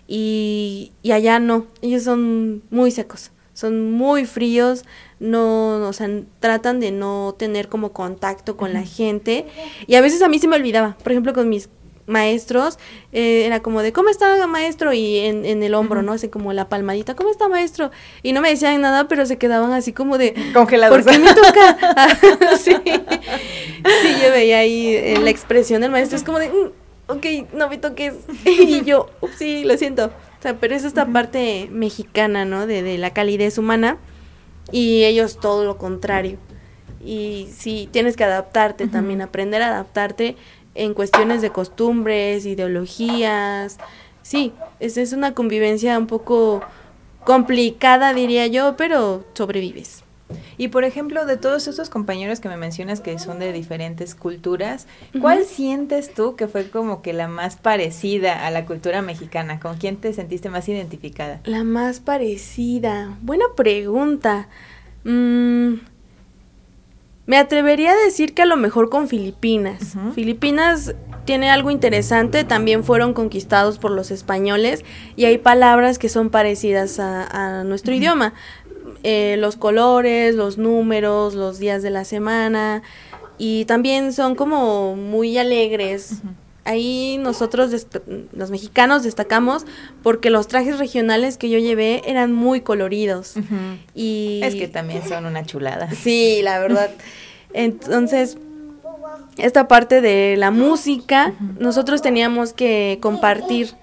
[0.06, 4.84] Y, y allá no, ellos son muy secos, son muy fríos,
[5.18, 9.46] no, o sea, tratan de no tener como contacto con la gente,
[9.86, 11.70] y a veces a mí se me olvidaba, por ejemplo, con mis
[12.06, 12.78] maestros,
[13.12, 14.92] eh, era como de, ¿cómo está maestro?
[14.92, 16.02] Y en, en el hombro.
[16.02, 16.12] ¿no?
[16.12, 17.90] Así como la palmadita, ¿cómo está maestro?
[18.22, 21.02] Y no me decían nada, pero se quedaban así como de, Congelados.
[21.02, 21.76] ¿por qué me toca?
[22.58, 22.74] sí.
[22.74, 26.70] sí, yo veía ahí eh, la expresión del maestro, es como de, "Mm,
[27.08, 28.14] ok, no me toques.
[28.44, 30.06] y yo, "Ups, sí, lo siento.
[30.06, 32.66] O sea, pero es esta parte mexicana, ¿no?
[32.66, 33.98] De, de la calidez humana.
[34.72, 36.38] Y ellos todo lo contrario.
[37.04, 40.34] Y sí, tienes que adaptarte también, aprender a adaptarte
[40.76, 43.78] en cuestiones de costumbres, ideologías.
[44.22, 46.62] Sí, es, es una convivencia un poco
[47.24, 50.04] complicada, diría yo, pero sobrevives.
[50.58, 54.86] Y por ejemplo, de todos estos compañeros que me mencionas que son de diferentes culturas,
[55.20, 59.60] ¿cuál sientes tú que fue como que la más parecida a la cultura mexicana?
[59.60, 61.40] ¿Con quién te sentiste más identificada?
[61.44, 63.16] La más parecida.
[63.22, 64.48] Buena pregunta.
[65.04, 65.74] Mm,
[67.26, 69.94] me atrevería a decir que a lo mejor con Filipinas.
[70.14, 74.84] Filipinas tiene algo interesante, también fueron conquistados por los españoles
[75.16, 78.32] y hay palabras que son parecidas a, a nuestro idioma.
[79.02, 82.82] Eh, los colores, los números, los días de la semana
[83.38, 86.22] y también son como muy alegres.
[86.66, 87.86] Ahí nosotros,
[88.32, 89.64] los mexicanos, destacamos
[90.02, 93.34] porque los trajes regionales que yo llevé eran muy coloridos.
[93.94, 95.88] y Es que también son una chulada.
[95.96, 96.90] Sí, la verdad.
[97.52, 98.36] Entonces,
[99.38, 103.74] esta parte de la música, nosotros teníamos que compartir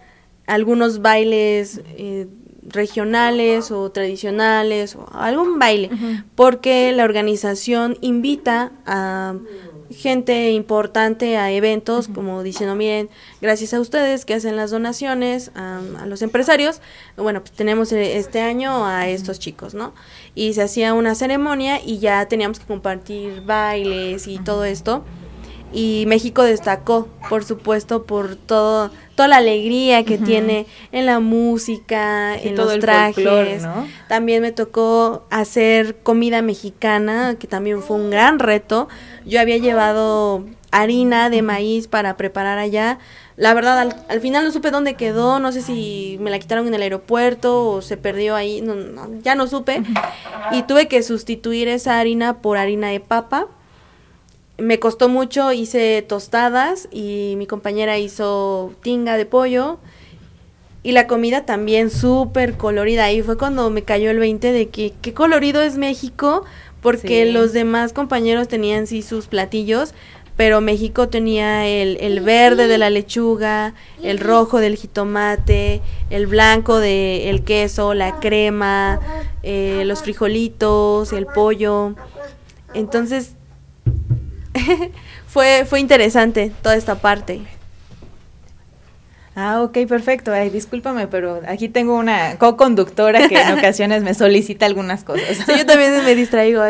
[0.46, 2.28] algunos bailes eh,
[2.68, 5.90] regionales o tradicionales o algún baile,
[6.36, 9.36] porque la organización invita a
[9.94, 13.10] gente importante a eventos como diciendo, miren,
[13.42, 16.82] gracias a ustedes que hacen las donaciones a, los empresarios,
[17.18, 19.94] bueno, pues tenemos e, este año a estos chicos, ¿no?
[20.36, 25.04] Y se hacía una ceremonia y ya teníamos que compartir bailes y todo esto
[25.74, 32.36] y México destacó, por supuesto, por todo toda la alegría que tiene en la música,
[32.36, 33.64] en los trajes.
[34.08, 38.88] También me tocó hacer comida mexicana, que también fue un gran reto.
[39.26, 42.98] Yo había llevado harina de maíz para preparar allá.
[43.36, 46.74] La verdad, al, final no supe dónde quedó, no sé si me la quitaron en
[46.74, 48.76] el aeropuerto o se perdió ahí, no,
[49.22, 49.84] ya no supe.
[50.52, 53.48] Y tuve que sustituir esa harina por harina de papa
[54.58, 59.80] me costó mucho, hice tostadas y mi compañera hizo tinga de pollo
[60.84, 63.06] y la comida también súper colorida.
[63.06, 66.44] Ahí fue cuando me cayó el 20 de que qué colorido es México,
[66.82, 69.94] porque los demás compañeros tenían sí sus platillos,
[70.36, 76.80] pero México tenía el, el, verde de la lechuga, el rojo del jitomate, el blanco
[76.80, 79.00] del queso, la crema,
[79.44, 81.96] eh, los frijolitos, el pollo.
[82.74, 83.36] Entonces
[85.28, 87.42] fue, fue interesante toda esta parte.
[89.36, 90.32] Ah, ok, perfecto.
[90.32, 95.38] Ay, discúlpame, pero aquí tengo una co-conductora que en ocasiones me solicita algunas cosas.
[95.38, 96.62] Sí, yo también me distraigo.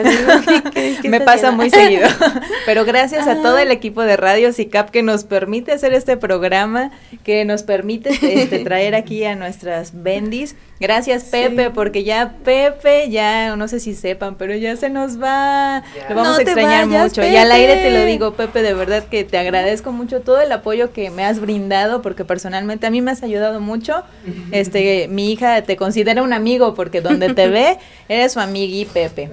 [1.04, 2.08] me pasa muy seguido.
[2.66, 6.92] Pero gracias a todo el equipo de Radio CICAP que nos permite hacer este programa,
[7.24, 10.56] que nos permite este, traer aquí a nuestras bendis.
[10.80, 15.84] Gracias, Pepe, porque ya Pepe, ya no sé si sepan, pero ya se nos va.
[16.10, 17.24] Lo vamos a extrañar mucho.
[17.26, 20.52] Y al aire te lo digo, Pepe, de verdad que te agradezco mucho todo el
[20.52, 24.04] apoyo que me has brindado, porque personalmente personalmente a mí me has ayudado mucho.
[24.52, 27.80] Este, mi hija te considera un amigo porque donde te ve
[28.10, 29.32] eres su amigui Pepe.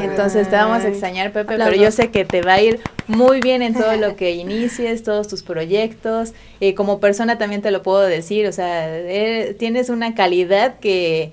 [0.00, 3.40] Entonces te vamos a extrañar Pepe, pero yo sé que te va a ir muy
[3.40, 6.32] bien en todo lo que inicies, todos tus proyectos.
[6.58, 11.30] Y como persona también te lo puedo decir, o sea, eh, tienes una calidad que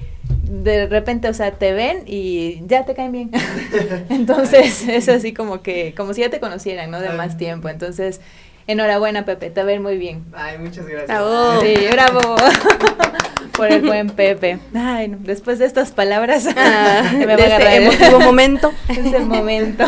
[0.50, 3.32] de repente, o sea, te ven y ya te caen bien.
[4.10, 7.00] Entonces, es así como que, como si ya te conocieran, ¿no?
[7.00, 7.70] De más tiempo.
[7.70, 8.22] Entonces,
[8.68, 10.26] Enhorabuena, Pepe, te a ir muy bien.
[10.34, 11.08] Ay, muchas gracias.
[11.08, 11.62] Bravo.
[11.62, 12.36] Sí, bravo.
[13.56, 14.60] Por el buen Pepe.
[14.76, 18.72] Ay, no, después de estas palabras, ah, me va este emotivo momento.
[18.90, 19.86] Es el momento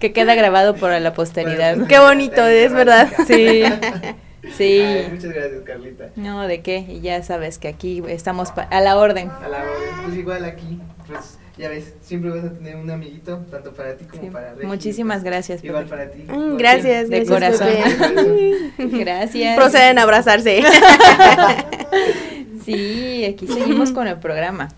[0.00, 1.86] que queda grabado por la posteridad.
[1.86, 3.08] Qué bonito, es verdad.
[3.26, 3.62] Sí.
[4.56, 4.82] Sí.
[5.10, 6.10] muchas gracias, Carlita.
[6.16, 6.84] No, ¿de qué?
[6.88, 9.30] Y ya sabes que aquí estamos a la orden.
[9.30, 10.04] A la orden.
[10.04, 14.04] Pues igual aquí, pues ya ves, siempre vas a tener un amiguito, tanto para ti
[14.04, 14.66] como para Regi.
[14.66, 15.64] Muchísimas pues, gracias.
[15.64, 16.24] Igual para ti.
[16.28, 17.68] Mm, gracias, de corazón.
[18.78, 19.56] gracias.
[19.56, 20.62] Proceden a abrazarse.
[22.64, 24.68] sí, aquí seguimos con el programa.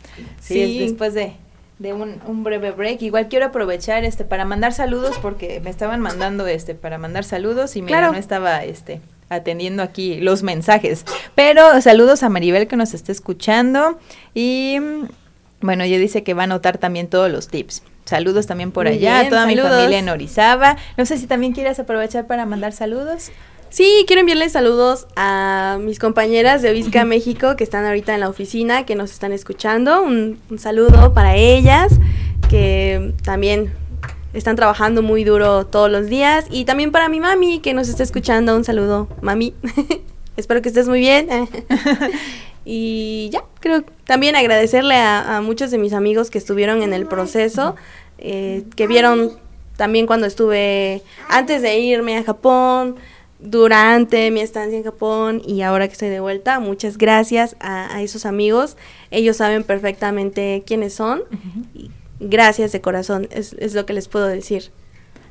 [0.41, 1.33] Sí, después de,
[1.81, 3.03] de un, un, breve break.
[3.03, 7.75] Igual quiero aprovechar este para mandar saludos porque me estaban mandando este para mandar saludos
[7.75, 9.01] y mira, no estaba este
[9.31, 11.05] atendiendo aquí los mensajes.
[11.35, 13.99] Pero saludos a Maribel que nos está escuchando
[14.33, 14.79] y
[15.61, 17.83] bueno, ella dice que va a anotar también todos los tips.
[18.05, 20.77] Saludos también por allá, a toda mi familia en Orizaba.
[20.97, 23.31] No sé si también quieres aprovechar para mandar saludos.
[23.71, 28.31] Sí, quiero enviarles saludos a mis compañeras de Ovisca México que están ahorita en la
[28.31, 30.03] oficina, que nos están escuchando.
[30.03, 31.93] Un, un, saludo para ellas,
[32.49, 33.75] que también
[34.33, 36.47] están trabajando muy duro todos los días.
[36.51, 38.57] Y también para mi mami, que nos está escuchando.
[38.57, 39.53] Un saludo, mami.
[40.39, 41.29] Espero que estés muy bien.
[42.71, 47.77] Y ya, creo también agradecerle a, muchos de mis amigos que estuvieron en el proceso,
[48.19, 49.39] eh, que vieron
[49.79, 51.01] también cuando estuve
[51.31, 52.97] antes de irme a Japón,
[53.39, 56.61] durante mi estancia en Japón y ahora que estoy de vuelta.
[56.61, 58.77] Muchas gracias a, esos amigos.
[59.11, 61.23] Ellos saben perfectamente quiénes son.
[61.75, 61.91] y
[62.21, 64.73] gracias de corazón, es, es lo que les puedo decir.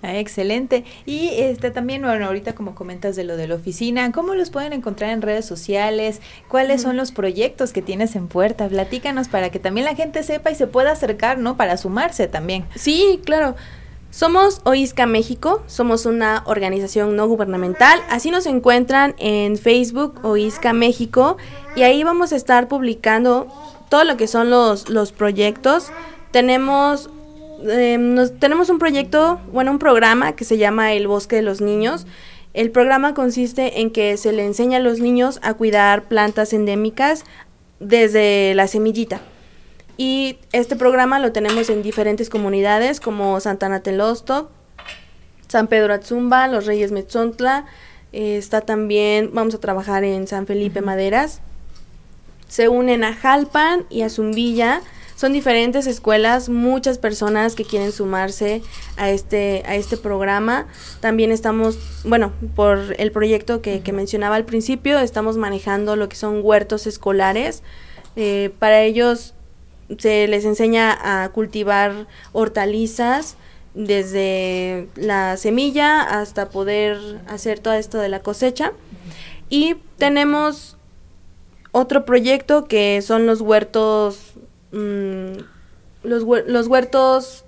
[0.02, 0.84] Ah, excelente.
[1.06, 4.74] Y este también, bueno, ahorita como comentas de lo de la oficina, ¿cómo los pueden
[4.74, 6.22] encontrar en redes sociales?
[6.48, 8.68] ¿Cuáles son los proyectos que tienes en puerta?
[8.68, 11.58] Platícanos para que también la gente sepa y se pueda acercar, ¿no?
[11.58, 12.66] Para sumarse también.
[12.76, 13.56] Sí, claro.
[14.10, 21.38] Somos OISCA México, somos una organización no gubernamental, así nos encuentran en Facebook OISCA México
[21.76, 23.48] y ahí vamos a estar publicando
[23.90, 25.92] todo lo que son los, los proyectos.
[26.32, 27.10] Tenemos
[27.64, 31.62] Em, nos, tenemos un proyecto, bueno, un programa que se llama El Bosque de los
[31.62, 32.06] Niños.
[32.54, 37.24] El programa consiste en que se le enseña a los niños a cuidar plantas endémicas
[37.80, 39.22] desde la semillita.
[39.98, 44.52] Y este programa lo tenemos en diferentes comunidades como Santana Telosto,
[45.48, 47.66] San Pedro Atzumba, Los Reyes Metzontla,
[48.14, 51.42] eh, está también, vamos a trabajar en San Felipe Maderas.
[52.48, 54.82] Se unen a Jalpan y a Zumbilla.
[55.18, 58.62] Son diferentes escuelas, muchas personas que quieren sumarse
[58.96, 60.68] a este, a este programa.
[61.00, 66.16] También estamos, bueno, por el proyecto que, que mencionaba al principio, estamos manejando lo que
[66.16, 67.64] son huertos escolares.
[68.16, 69.34] Eh, para ellos
[69.98, 73.38] se les enseña a cultivar hortalizas,
[73.78, 78.74] desde la semilla hasta poder hacer todo esto de la cosecha.
[79.50, 80.78] Y tenemos
[81.72, 84.34] otro proyecto que son los huertos,
[84.72, 85.38] mm,
[86.04, 87.46] los, los, huertos,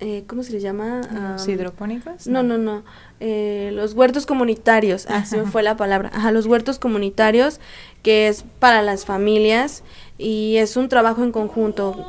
[0.00, 1.00] eh, ¿cómo se les llama?
[1.32, 2.26] ¿Los hidropónicos?
[2.26, 2.82] No, no, no.
[3.20, 6.10] Eh, los huertos comunitarios, así me fue la palabra.
[6.12, 7.60] Ajá, los huertos comunitarios,
[8.02, 9.84] que es para las familias
[10.18, 12.04] y es un trabajo en conjunto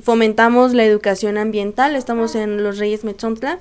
[0.00, 3.58] fomentamos la educación ambiental, estamos en Los Reyes Metzontla.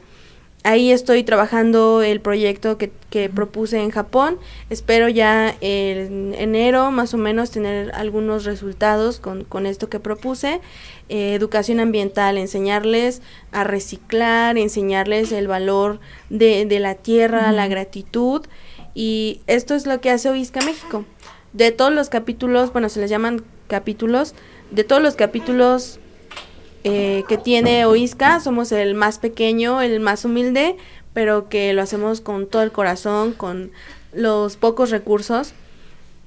[0.65, 4.39] Ahí estoy trabajando el proyecto que, que propuse en Japón.
[4.71, 10.61] Espero ya en enero más o menos tener algunos resultados con, con esto que propuse.
[11.07, 15.99] Eh, educación ambiental, enseñarles a reciclar, enseñarles el valor
[16.31, 18.41] de, de la tierra, la gratitud.
[18.95, 21.05] Y esto es lo que hace Oisca México.
[21.53, 24.33] De todos los capítulos, bueno, se les llaman capítulos,
[24.71, 25.99] de todos los capítulos
[26.87, 28.39] eh, que tiene Oisca.
[28.39, 30.77] Somos el más pequeño, el más humilde,
[31.13, 33.71] pero que lo hacemos con todo el corazón, con
[34.13, 35.53] los pocos recursos.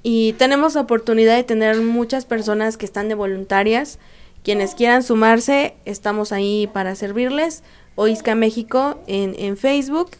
[0.03, 4.01] Y tenemos la oportunidad de tener muchas personas que están de voluntarias.
[4.43, 7.63] Quienes quieran sumarse, estamos ahí para servirles.
[7.95, 10.11] Oisca México en, en Facebook.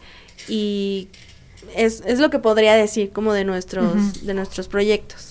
[0.47, 1.09] Y
[1.75, 5.28] es, es, lo que podría decir como de nuestros, de nuestros proyectos.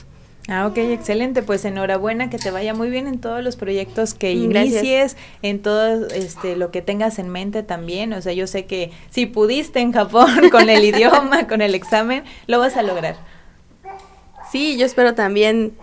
[0.48, 1.42] Ah, ok, excelente.
[1.42, 5.60] Pues enhorabuena, que te vaya muy bien en todos los proyectos que mm, inicies, en
[5.60, 8.14] todo este, lo que tengas en mente también.
[8.14, 12.24] O sea, yo sé que si pudiste en Japón con el idioma, con el examen,
[12.46, 13.16] lo vas a lograr.
[14.50, 15.74] Sí, yo espero también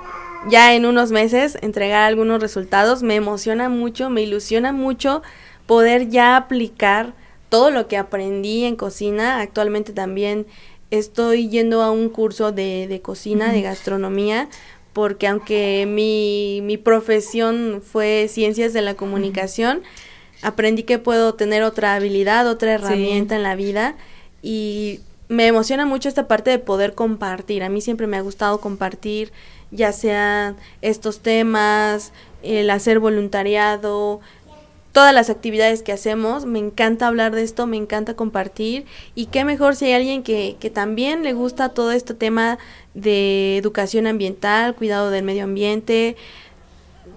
[0.49, 3.03] ya en unos meses entregar algunos resultados.
[3.03, 5.21] Me emociona mucho, me ilusiona mucho
[5.67, 7.13] poder ya aplicar
[7.49, 9.41] todo lo que aprendí en cocina.
[9.41, 10.47] Actualmente también
[10.91, 14.49] estoy yendo a un curso de, de cocina, de gastronomía,
[14.93, 19.83] porque aunque mi, mi, profesión fue ciencias de la comunicación,
[20.41, 23.95] aprendí que puedo tener otra habilidad, otra herramienta en la vida
[24.41, 27.63] y me emociona mucho esta parte de poder compartir.
[27.63, 29.31] A mí siempre me ha gustado compartir,
[29.71, 32.13] ya sea estos temas,
[32.43, 34.21] el hacer voluntariado,
[34.95, 36.45] todas las actividades que hacemos.
[36.45, 38.85] Me encanta hablar de esto, me encanta compartir.
[39.13, 42.57] Y qué mejor si hay alguien que, que también le gusta todo este tema
[42.93, 46.15] de educación ambiental, cuidado del medio ambiente,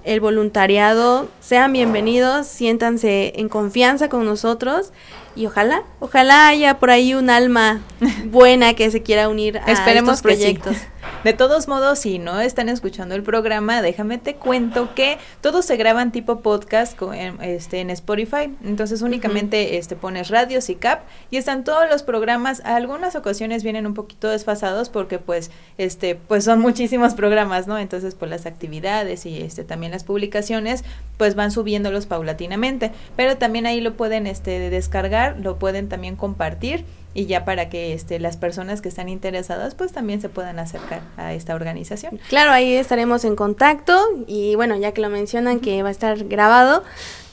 [0.03, 1.29] el voluntariado.
[1.39, 4.93] Sean bienvenidos, siéntanse en confianza con nosotros
[5.39, 7.81] y ojalá, ojalá haya por ahí un alma
[8.25, 10.77] buena que se quiera unir a Esperemos estos proyectos.
[11.25, 15.77] De todos modos, si no están escuchando el programa, déjame te cuento que todos se
[15.77, 18.55] graban tipo podcast en, este, en Spotify.
[18.65, 22.61] Entonces únicamente este, pones radios y cap y están todos los programas.
[22.65, 27.79] algunas ocasiones vienen un poquito desfasados porque pues, este, pues son muchísimos programas, ¿no?
[27.79, 30.85] Entonces pues las actividades y este, también las publicaciones
[31.17, 32.93] pues van subiéndolos paulatinamente.
[33.17, 37.95] Pero también ahí lo pueden este, descargar, lo pueden también compartir y ya para que
[37.95, 42.21] este, las personas que están interesadas pues también se puedan acercar a esta organización.
[42.29, 46.25] Claro, ahí estaremos en contacto y bueno, ya que lo mencionan que va a estar
[46.25, 46.85] grabado,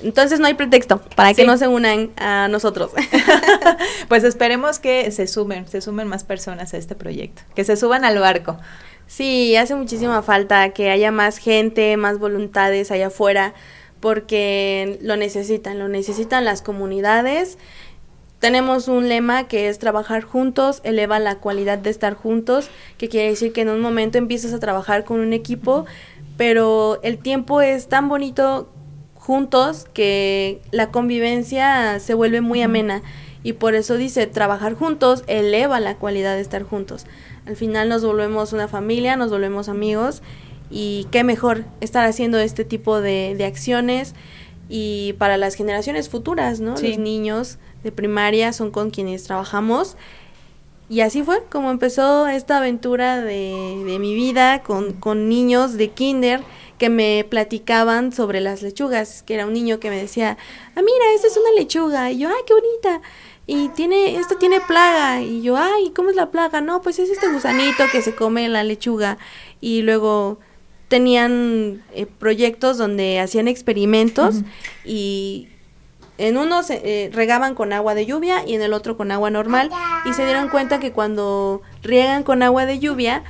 [0.01, 2.91] entonces no hay pretexto para que no se unan a nosotros.
[4.07, 8.05] pues esperemos que se sumen, se sumen más personas a este proyecto, que se suban
[8.05, 8.57] al barco.
[9.07, 13.53] Sí, hace muchísima falta que haya más gente, más voluntades allá afuera,
[13.99, 17.57] porque lo necesitan, lo necesitan las comunidades
[18.45, 22.69] tenemos un lema que es trabajar juntos, eleva la cualidad de estar juntos,
[22.99, 25.87] que quiere decir que en un momento empiezas a trabajar con un equipo,
[26.37, 28.71] pero el tiempo es tan bonito
[29.15, 33.01] juntos que la convivencia se vuelve muy amena
[33.41, 37.07] y por eso dice trabajar juntos eleva la cualidad de estar juntos.
[37.47, 40.21] Al final nos volvemos una familia, nos volvemos amigos
[40.69, 44.13] y qué mejor estar haciendo este tipo de, de acciones
[44.69, 46.71] y para las generaciones futuras, ¿no?
[46.71, 49.95] Los niños de primaria son con quienes trabajamos.
[50.89, 55.89] Y así fue como empezó esta aventura de, de mi vida con, con, niños de
[55.89, 56.41] kinder
[56.77, 60.37] que me platicaban sobre las lechugas, que era un niño que me decía,
[60.75, 63.01] ah, mira, esta es una lechuga, y yo, ay, qué bonita.
[63.47, 65.21] y tiene, esto tiene plaga.
[65.21, 66.61] Y yo, ay, ¿cómo es la plaga?
[66.61, 69.17] No, pues es este gusanito que se come la lechuga.
[69.61, 70.39] Y luego
[70.87, 74.41] tenían eh, proyectos donde hacían experimentos
[74.83, 75.47] y
[76.17, 79.29] en uno se eh, regaban con agua de lluvia y en el otro con agua
[79.29, 79.69] normal
[80.05, 83.23] y se dieron cuenta que cuando riegan con agua de lluvia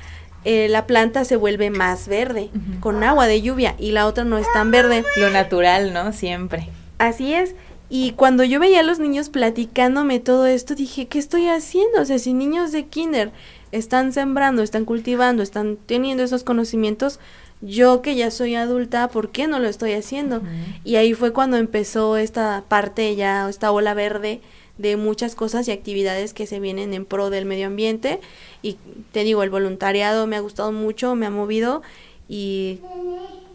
[0.44, 4.38] eh, la planta se vuelve más verde con agua de lluvia y la otra no
[4.38, 5.04] es tan verde.
[5.18, 6.14] Lo natural, ¿no?
[6.14, 6.70] Siempre.
[7.00, 7.56] Así es.
[7.90, 12.02] Y cuando yo veía a los niños platicándome todo esto, dije, ¿qué estoy haciendo?
[12.02, 13.32] O sea, si niños de kinder
[13.72, 17.20] están sembrando, están cultivando, están teniendo esos conocimientos,
[17.66, 20.42] yo que ya soy adulta, ¿por qué no lo estoy haciendo?
[20.84, 24.42] Y ahí fue cuando empezó esta parte ya, esta ola verde
[24.78, 28.20] de muchas cosas y actividades que se vienen en pro del medio ambiente.
[28.62, 28.78] Y
[29.12, 31.82] te digo, el voluntariado me ha gustado mucho, me ha movido
[32.30, 32.80] y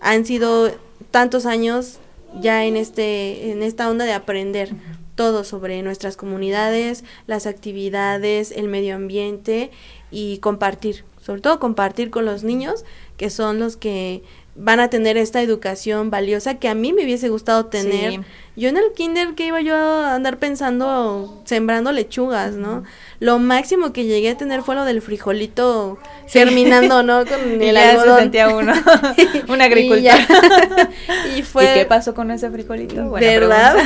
[0.01, 0.71] han sido
[1.11, 1.99] tantos años
[2.41, 4.71] ya en este en esta onda de aprender
[5.15, 9.71] todo sobre nuestras comunidades, las actividades, el medio ambiente
[10.11, 12.85] y compartir, sobre todo compartir con los niños
[13.21, 14.23] que son los que
[14.55, 18.23] van a tener esta educación valiosa que a mí me hubiese gustado tener.
[18.57, 22.83] Yo en el kinder que iba yo a andar pensando sembrando lechugas, ¿no?
[23.18, 25.99] Lo máximo que llegué a tener fue lo del frijolito
[26.29, 27.27] germinando, ¿no?
[27.27, 28.73] Con el ya se sentía uno,
[29.49, 30.18] un agricultor.
[31.37, 31.64] Y, fue...
[31.64, 33.11] ¿Y qué pasó con ese frijolito?
[33.11, 33.77] ¿Verdad?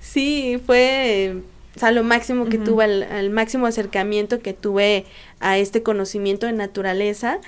[0.00, 1.42] sí, fue
[1.78, 5.04] o sea, lo máximo que tuve, el, máximo acercamiento que tuve
[5.38, 7.38] a este conocimiento de naturaleza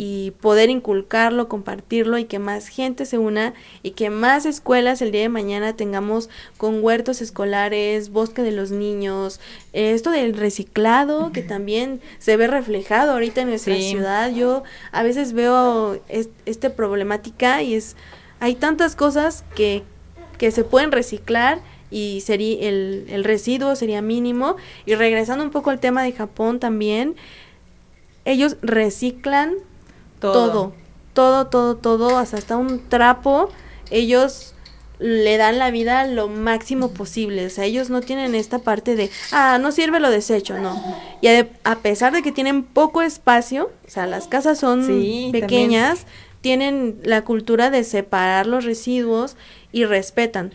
[0.00, 5.10] y poder inculcarlo, compartirlo y que más gente se una y que más escuelas el
[5.10, 9.40] día de mañana tengamos con huertos escolares, bosque de los niños,
[9.72, 14.30] esto del reciclado que también se ve reflejado ahorita en nuestra ciudad.
[14.30, 16.00] Yo a veces veo
[16.46, 17.96] esta problemática y es
[18.38, 19.82] hay tantas cosas que,
[20.38, 21.58] que se pueden reciclar
[21.90, 24.54] y sería el, el residuo sería mínimo.
[24.86, 27.16] Y regresando un poco al tema de Japón también
[28.24, 29.54] ellos reciclan
[30.18, 30.72] todo.
[31.12, 33.50] todo, todo, todo, hasta, un trapo,
[33.90, 34.54] ellos
[34.98, 37.46] le dan la vida lo máximo posible.
[37.46, 40.80] O sea, ellos no tienen esta parte de, ah, no sirve lo desecho, no.
[41.20, 44.86] Y a, pesar de que tienen poco espacio, o sea, las casas son
[45.32, 46.06] pequeñas,
[46.40, 49.36] tienen la cultura de separar los residuos
[49.72, 50.52] y respetan.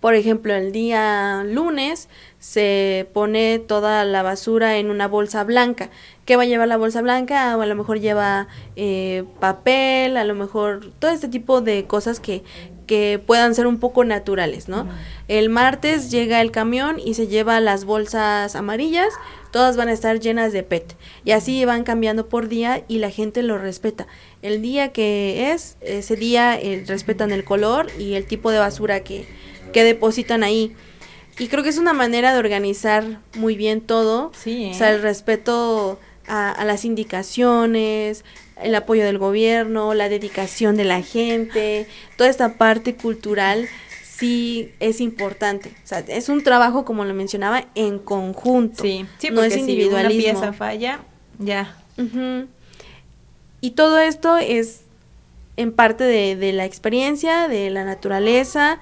[0.00, 2.08] Por ejemplo, el día lunes
[2.44, 5.88] se pone toda la basura en una bolsa blanca.
[6.26, 7.56] ¿Qué va a llevar la bolsa blanca?
[7.56, 12.20] O a lo mejor lleva eh, papel, a lo mejor todo este tipo de cosas
[12.20, 12.44] que,
[12.86, 14.86] que puedan ser un poco naturales, ¿no?
[15.26, 19.08] El martes llega el camión y se lleva las bolsas amarillas,
[19.50, 20.96] todas van a estar llenas de PET.
[21.24, 24.06] Y así van cambiando por día y la gente lo respeta.
[24.42, 29.00] El día que es, ese día eh, respetan el color y el tipo de basura
[29.00, 29.26] que,
[29.72, 30.76] que depositan ahí.
[31.38, 34.30] Y creo que es una manera de organizar muy bien todo.
[34.34, 38.24] Sí, O sea, el respeto a, las indicaciones,
[38.62, 43.68] el apoyo del gobierno, la dedicación de la gente, toda esta parte cultural
[44.04, 45.70] sí es importante.
[45.84, 48.82] O sea, es un trabajo, como lo mencionaba, en conjunto.
[48.82, 50.22] Sí, sí no es individualismo.
[50.22, 51.00] Si una pieza falla,
[51.38, 51.76] ya.
[53.60, 54.82] Y todo esto es
[55.56, 58.78] en parte de, de la experiencia, de la naturaleza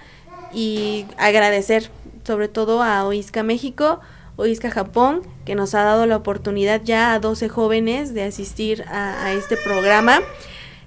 [0.52, 1.90] y agradecer
[2.24, 4.00] sobre todo a Oisca México,
[4.36, 9.32] Oisca Japón, que nos ha dado la oportunidad ya a 12 jóvenes de asistir a,
[9.32, 10.20] este programa.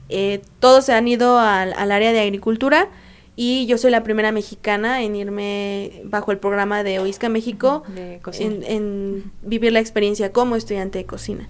[0.10, 2.90] Eh, todos se han ido al, área de agricultura
[3.36, 8.64] y yo soy la primera mexicana en irme bajo el programa de Oisca México en,
[8.64, 11.50] en, vivir la experiencia como estudiante de cocina.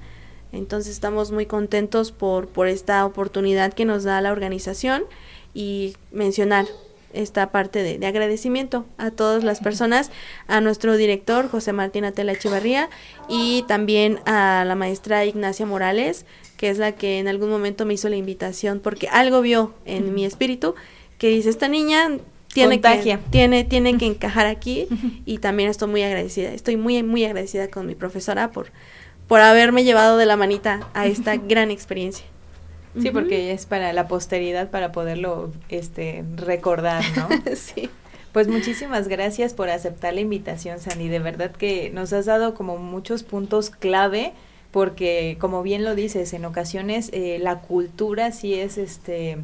[0.52, 5.04] Entonces estamos muy contentos por, por esta oportunidad que nos da la organización
[5.54, 6.66] y mencionar
[7.16, 10.12] esta parte de, agradecimiento a todas las personas,
[10.48, 12.90] a nuestro director José Martín Atela Echevarría
[13.28, 16.26] y también a la maestra Ignacia Morales,
[16.58, 20.14] que es la que en algún momento me hizo la invitación porque algo vio en
[20.14, 20.76] mi espíritu
[21.18, 22.18] que dice, esta niña
[22.54, 24.88] tiene que, tiene, tiene que encajar aquí
[25.26, 28.72] y también estoy muy agradecida, estoy muy, muy agradecida con mi profesora por,
[29.28, 32.26] por haberme llevado de la manita a esta gran experiencia.
[33.02, 37.28] Sí, porque es para la posteridad para poderlo este recordar, ¿no?
[37.56, 37.90] sí.
[38.32, 41.08] Pues muchísimas gracias por aceptar la invitación, Sandy.
[41.08, 44.34] De verdad que nos has dado como muchos puntos clave
[44.76, 49.38] porque como bien lo dices, en ocasiones eh, la cultura sí es este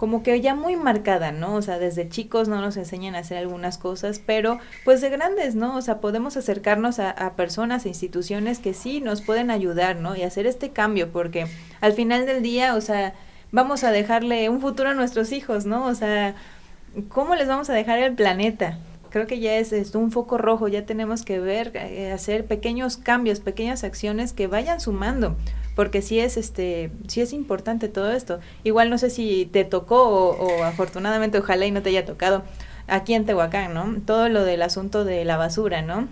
[0.00, 1.56] como que ya muy marcada, ¿no?
[1.56, 5.56] O sea, desde chicos no nos enseñan a hacer algunas cosas, pero pues de grandes,
[5.56, 5.76] ¿no?
[5.76, 10.16] O sea, podemos acercarnos a, personas e instituciones que sí nos pueden ayudar, ¿no?
[10.16, 11.48] Y hacer este cambio, porque
[11.82, 13.12] al final del día, o sea,
[13.52, 15.84] vamos a dejarle un futuro a nuestros hijos, ¿no?
[15.84, 16.34] O sea,
[17.10, 18.78] ¿cómo les vamos a dejar el planeta?
[19.10, 22.96] creo que ya es, es un foco rojo, ya tenemos que ver, eh, hacer pequeños
[22.96, 25.36] cambios, pequeñas acciones que vayan sumando
[25.74, 28.40] porque sí es este sí es importante todo esto.
[28.64, 32.42] Igual no sé si te tocó o, afortunadamente ojalá y no te haya tocado
[32.86, 36.08] aquí en Tehuacán no todo lo del asunto de la basura no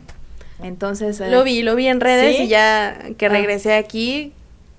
[0.63, 3.31] entonces lo vi lo vi en redes y ya que ah.
[3.31, 4.33] regresé aquí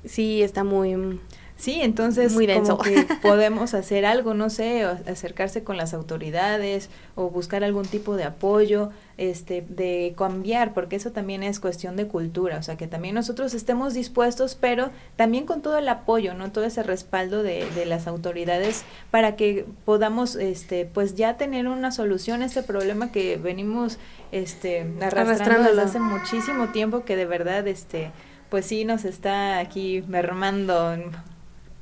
[0.06, 1.20] sí está muy
[1.60, 7.30] Sí, entonces Muy como que podemos hacer algo, no sé, acercarse con las autoridades o
[7.30, 12.60] buscar algún tipo de apoyo, este, de cambiar, porque eso también es cuestión de cultura,
[12.60, 16.50] o sea, que también nosotros estemos dispuestos, pero también con todo el apoyo, ¿no?
[16.54, 21.92] Todo ese respaldo de, de las autoridades para que podamos, este, pues ya tener una
[21.92, 23.98] solución a este problema que venimos,
[24.32, 28.14] este, arrastrando desde hace muchísimo tiempo que de verdad, este,
[28.50, 30.96] pues sí nos está aquí mermando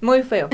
[0.01, 0.49] muy feo.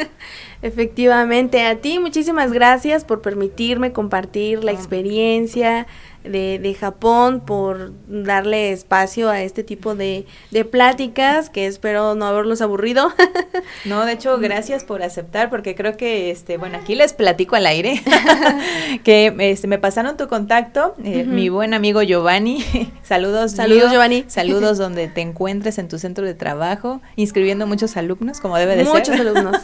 [0.62, 5.86] Efectivamente, a ti muchísimas gracias por permitirme compartir la experiencia,
[6.24, 12.26] de, de, Japón por darle espacio a este tipo de, de pláticas que espero no
[12.26, 13.12] haberlos aburrido.
[13.84, 17.66] no, de hecho, gracias por aceptar porque creo que, este, bueno, aquí les platico al
[17.66, 18.02] aire
[19.04, 22.64] que este, me pasaron tu contacto, eh, mi buen amigo Giovanni.
[23.02, 24.24] saludos, saludos Giovanni.
[24.26, 28.84] Saludos donde te encuentres en tu centro de trabajo, inscribiendo muchos alumnos, como debe de
[28.84, 28.94] ser.
[28.94, 29.56] Muchos alumnos.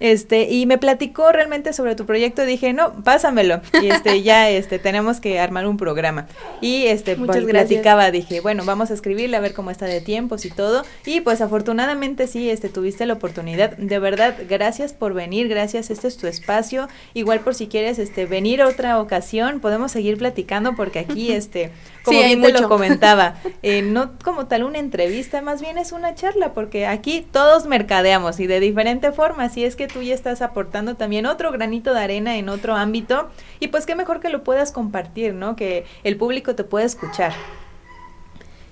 [0.00, 3.60] este, y me platicó realmente sobre tu proyecto dije, no, pásamelo.
[3.82, 6.26] Y este, ya este, tenemos que armar un programa.
[6.60, 10.00] Y este, Muchas pues, platicaba, dije, bueno, vamos a escribirle a ver cómo está de
[10.00, 10.84] tiempos y todo.
[11.06, 13.76] Y pues afortunadamente sí, este, tuviste la oportunidad.
[13.76, 16.88] De verdad, gracias por venir, gracias, este es tu espacio.
[17.14, 21.70] Igual por si quieres este, venir otra ocasión, podemos seguir platicando porque aquí, este,
[22.04, 26.14] como bien te lo comentaba, eh, no como tal una entrevista, más bien es una
[26.14, 30.42] charla, porque aquí todos mercadeamos y de diferente forma, si es que tú ya estás
[30.42, 34.44] aportando también otro granito de arena en otro ámbito, y pues qué mejor que lo
[34.44, 35.53] puedas compartir, ¿no?
[35.56, 37.32] Que el público te pueda escuchar.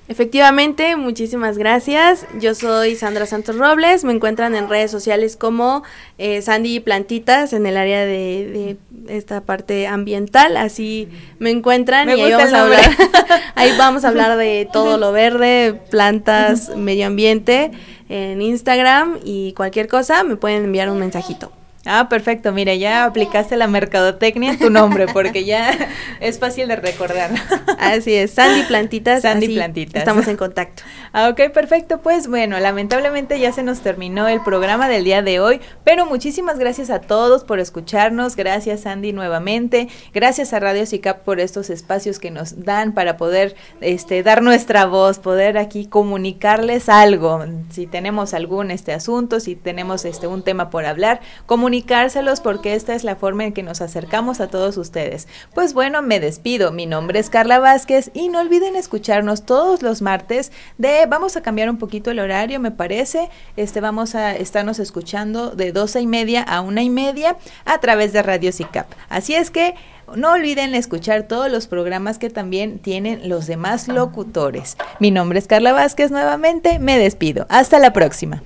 [0.08, 2.26] Efectivamente, muchísimas gracias.
[2.38, 4.04] Yo soy Sandra Santos Robles.
[4.04, 5.84] Me encuentran en redes sociales como
[6.18, 8.76] eh, Sandy Plantitas en el área de,
[9.08, 10.56] esta parte ambiental.
[10.56, 11.08] Así
[11.38, 12.80] me encuentran y ahí vamos a hablar.
[13.54, 17.70] ahí vamos a hablar de todo lo verde, plantas, medio ambiente
[18.08, 21.52] en Instagram y cualquier cosa me pueden enviar un mensajito.
[21.84, 22.52] Ah, perfecto.
[22.52, 25.76] Mira, ya aplicaste la mercadotecnia en tu nombre, porque ya
[26.20, 27.30] es fácil de recordar.
[27.78, 29.22] Así es, Sandy Plantitas.
[29.22, 29.96] Sandy Plantitas.
[29.96, 30.84] Estamos en contacto.
[31.12, 32.00] Ah, ok, perfecto.
[32.00, 36.56] Pues bueno, lamentablemente ya se nos terminó el programa del día de hoy, pero muchísimas
[36.56, 38.36] gracias a todos por escucharnos.
[38.36, 39.88] Gracias, Sandy, nuevamente.
[40.14, 44.86] Gracias a Radio CICAP por estos espacios que nos dan para poder este, dar nuestra
[44.86, 47.44] voz, poder aquí comunicarles algo.
[47.70, 52.74] Si tenemos algún este asunto, si tenemos este un tema por hablar, comunicárselos comunicárselos porque
[52.74, 55.26] esta es la forma en que nos acercamos a todos ustedes.
[55.54, 56.70] Pues bueno, me despido.
[56.70, 61.40] Mi nombre es Carla Vázquez y no olviden escucharnos todos los martes de vamos a
[61.40, 63.30] cambiar un poquito el horario, me parece.
[63.56, 68.12] Este vamos a estarnos escuchando de doce y media a una y media a través
[68.12, 68.92] de Radio SICAP.
[69.08, 69.74] Así es que
[70.14, 74.76] no olviden escuchar todos los programas que también tienen los demás locutores.
[75.00, 77.46] Mi nombre es Carla Vázquez nuevamente, me despido.
[77.48, 78.42] Hasta la próxima.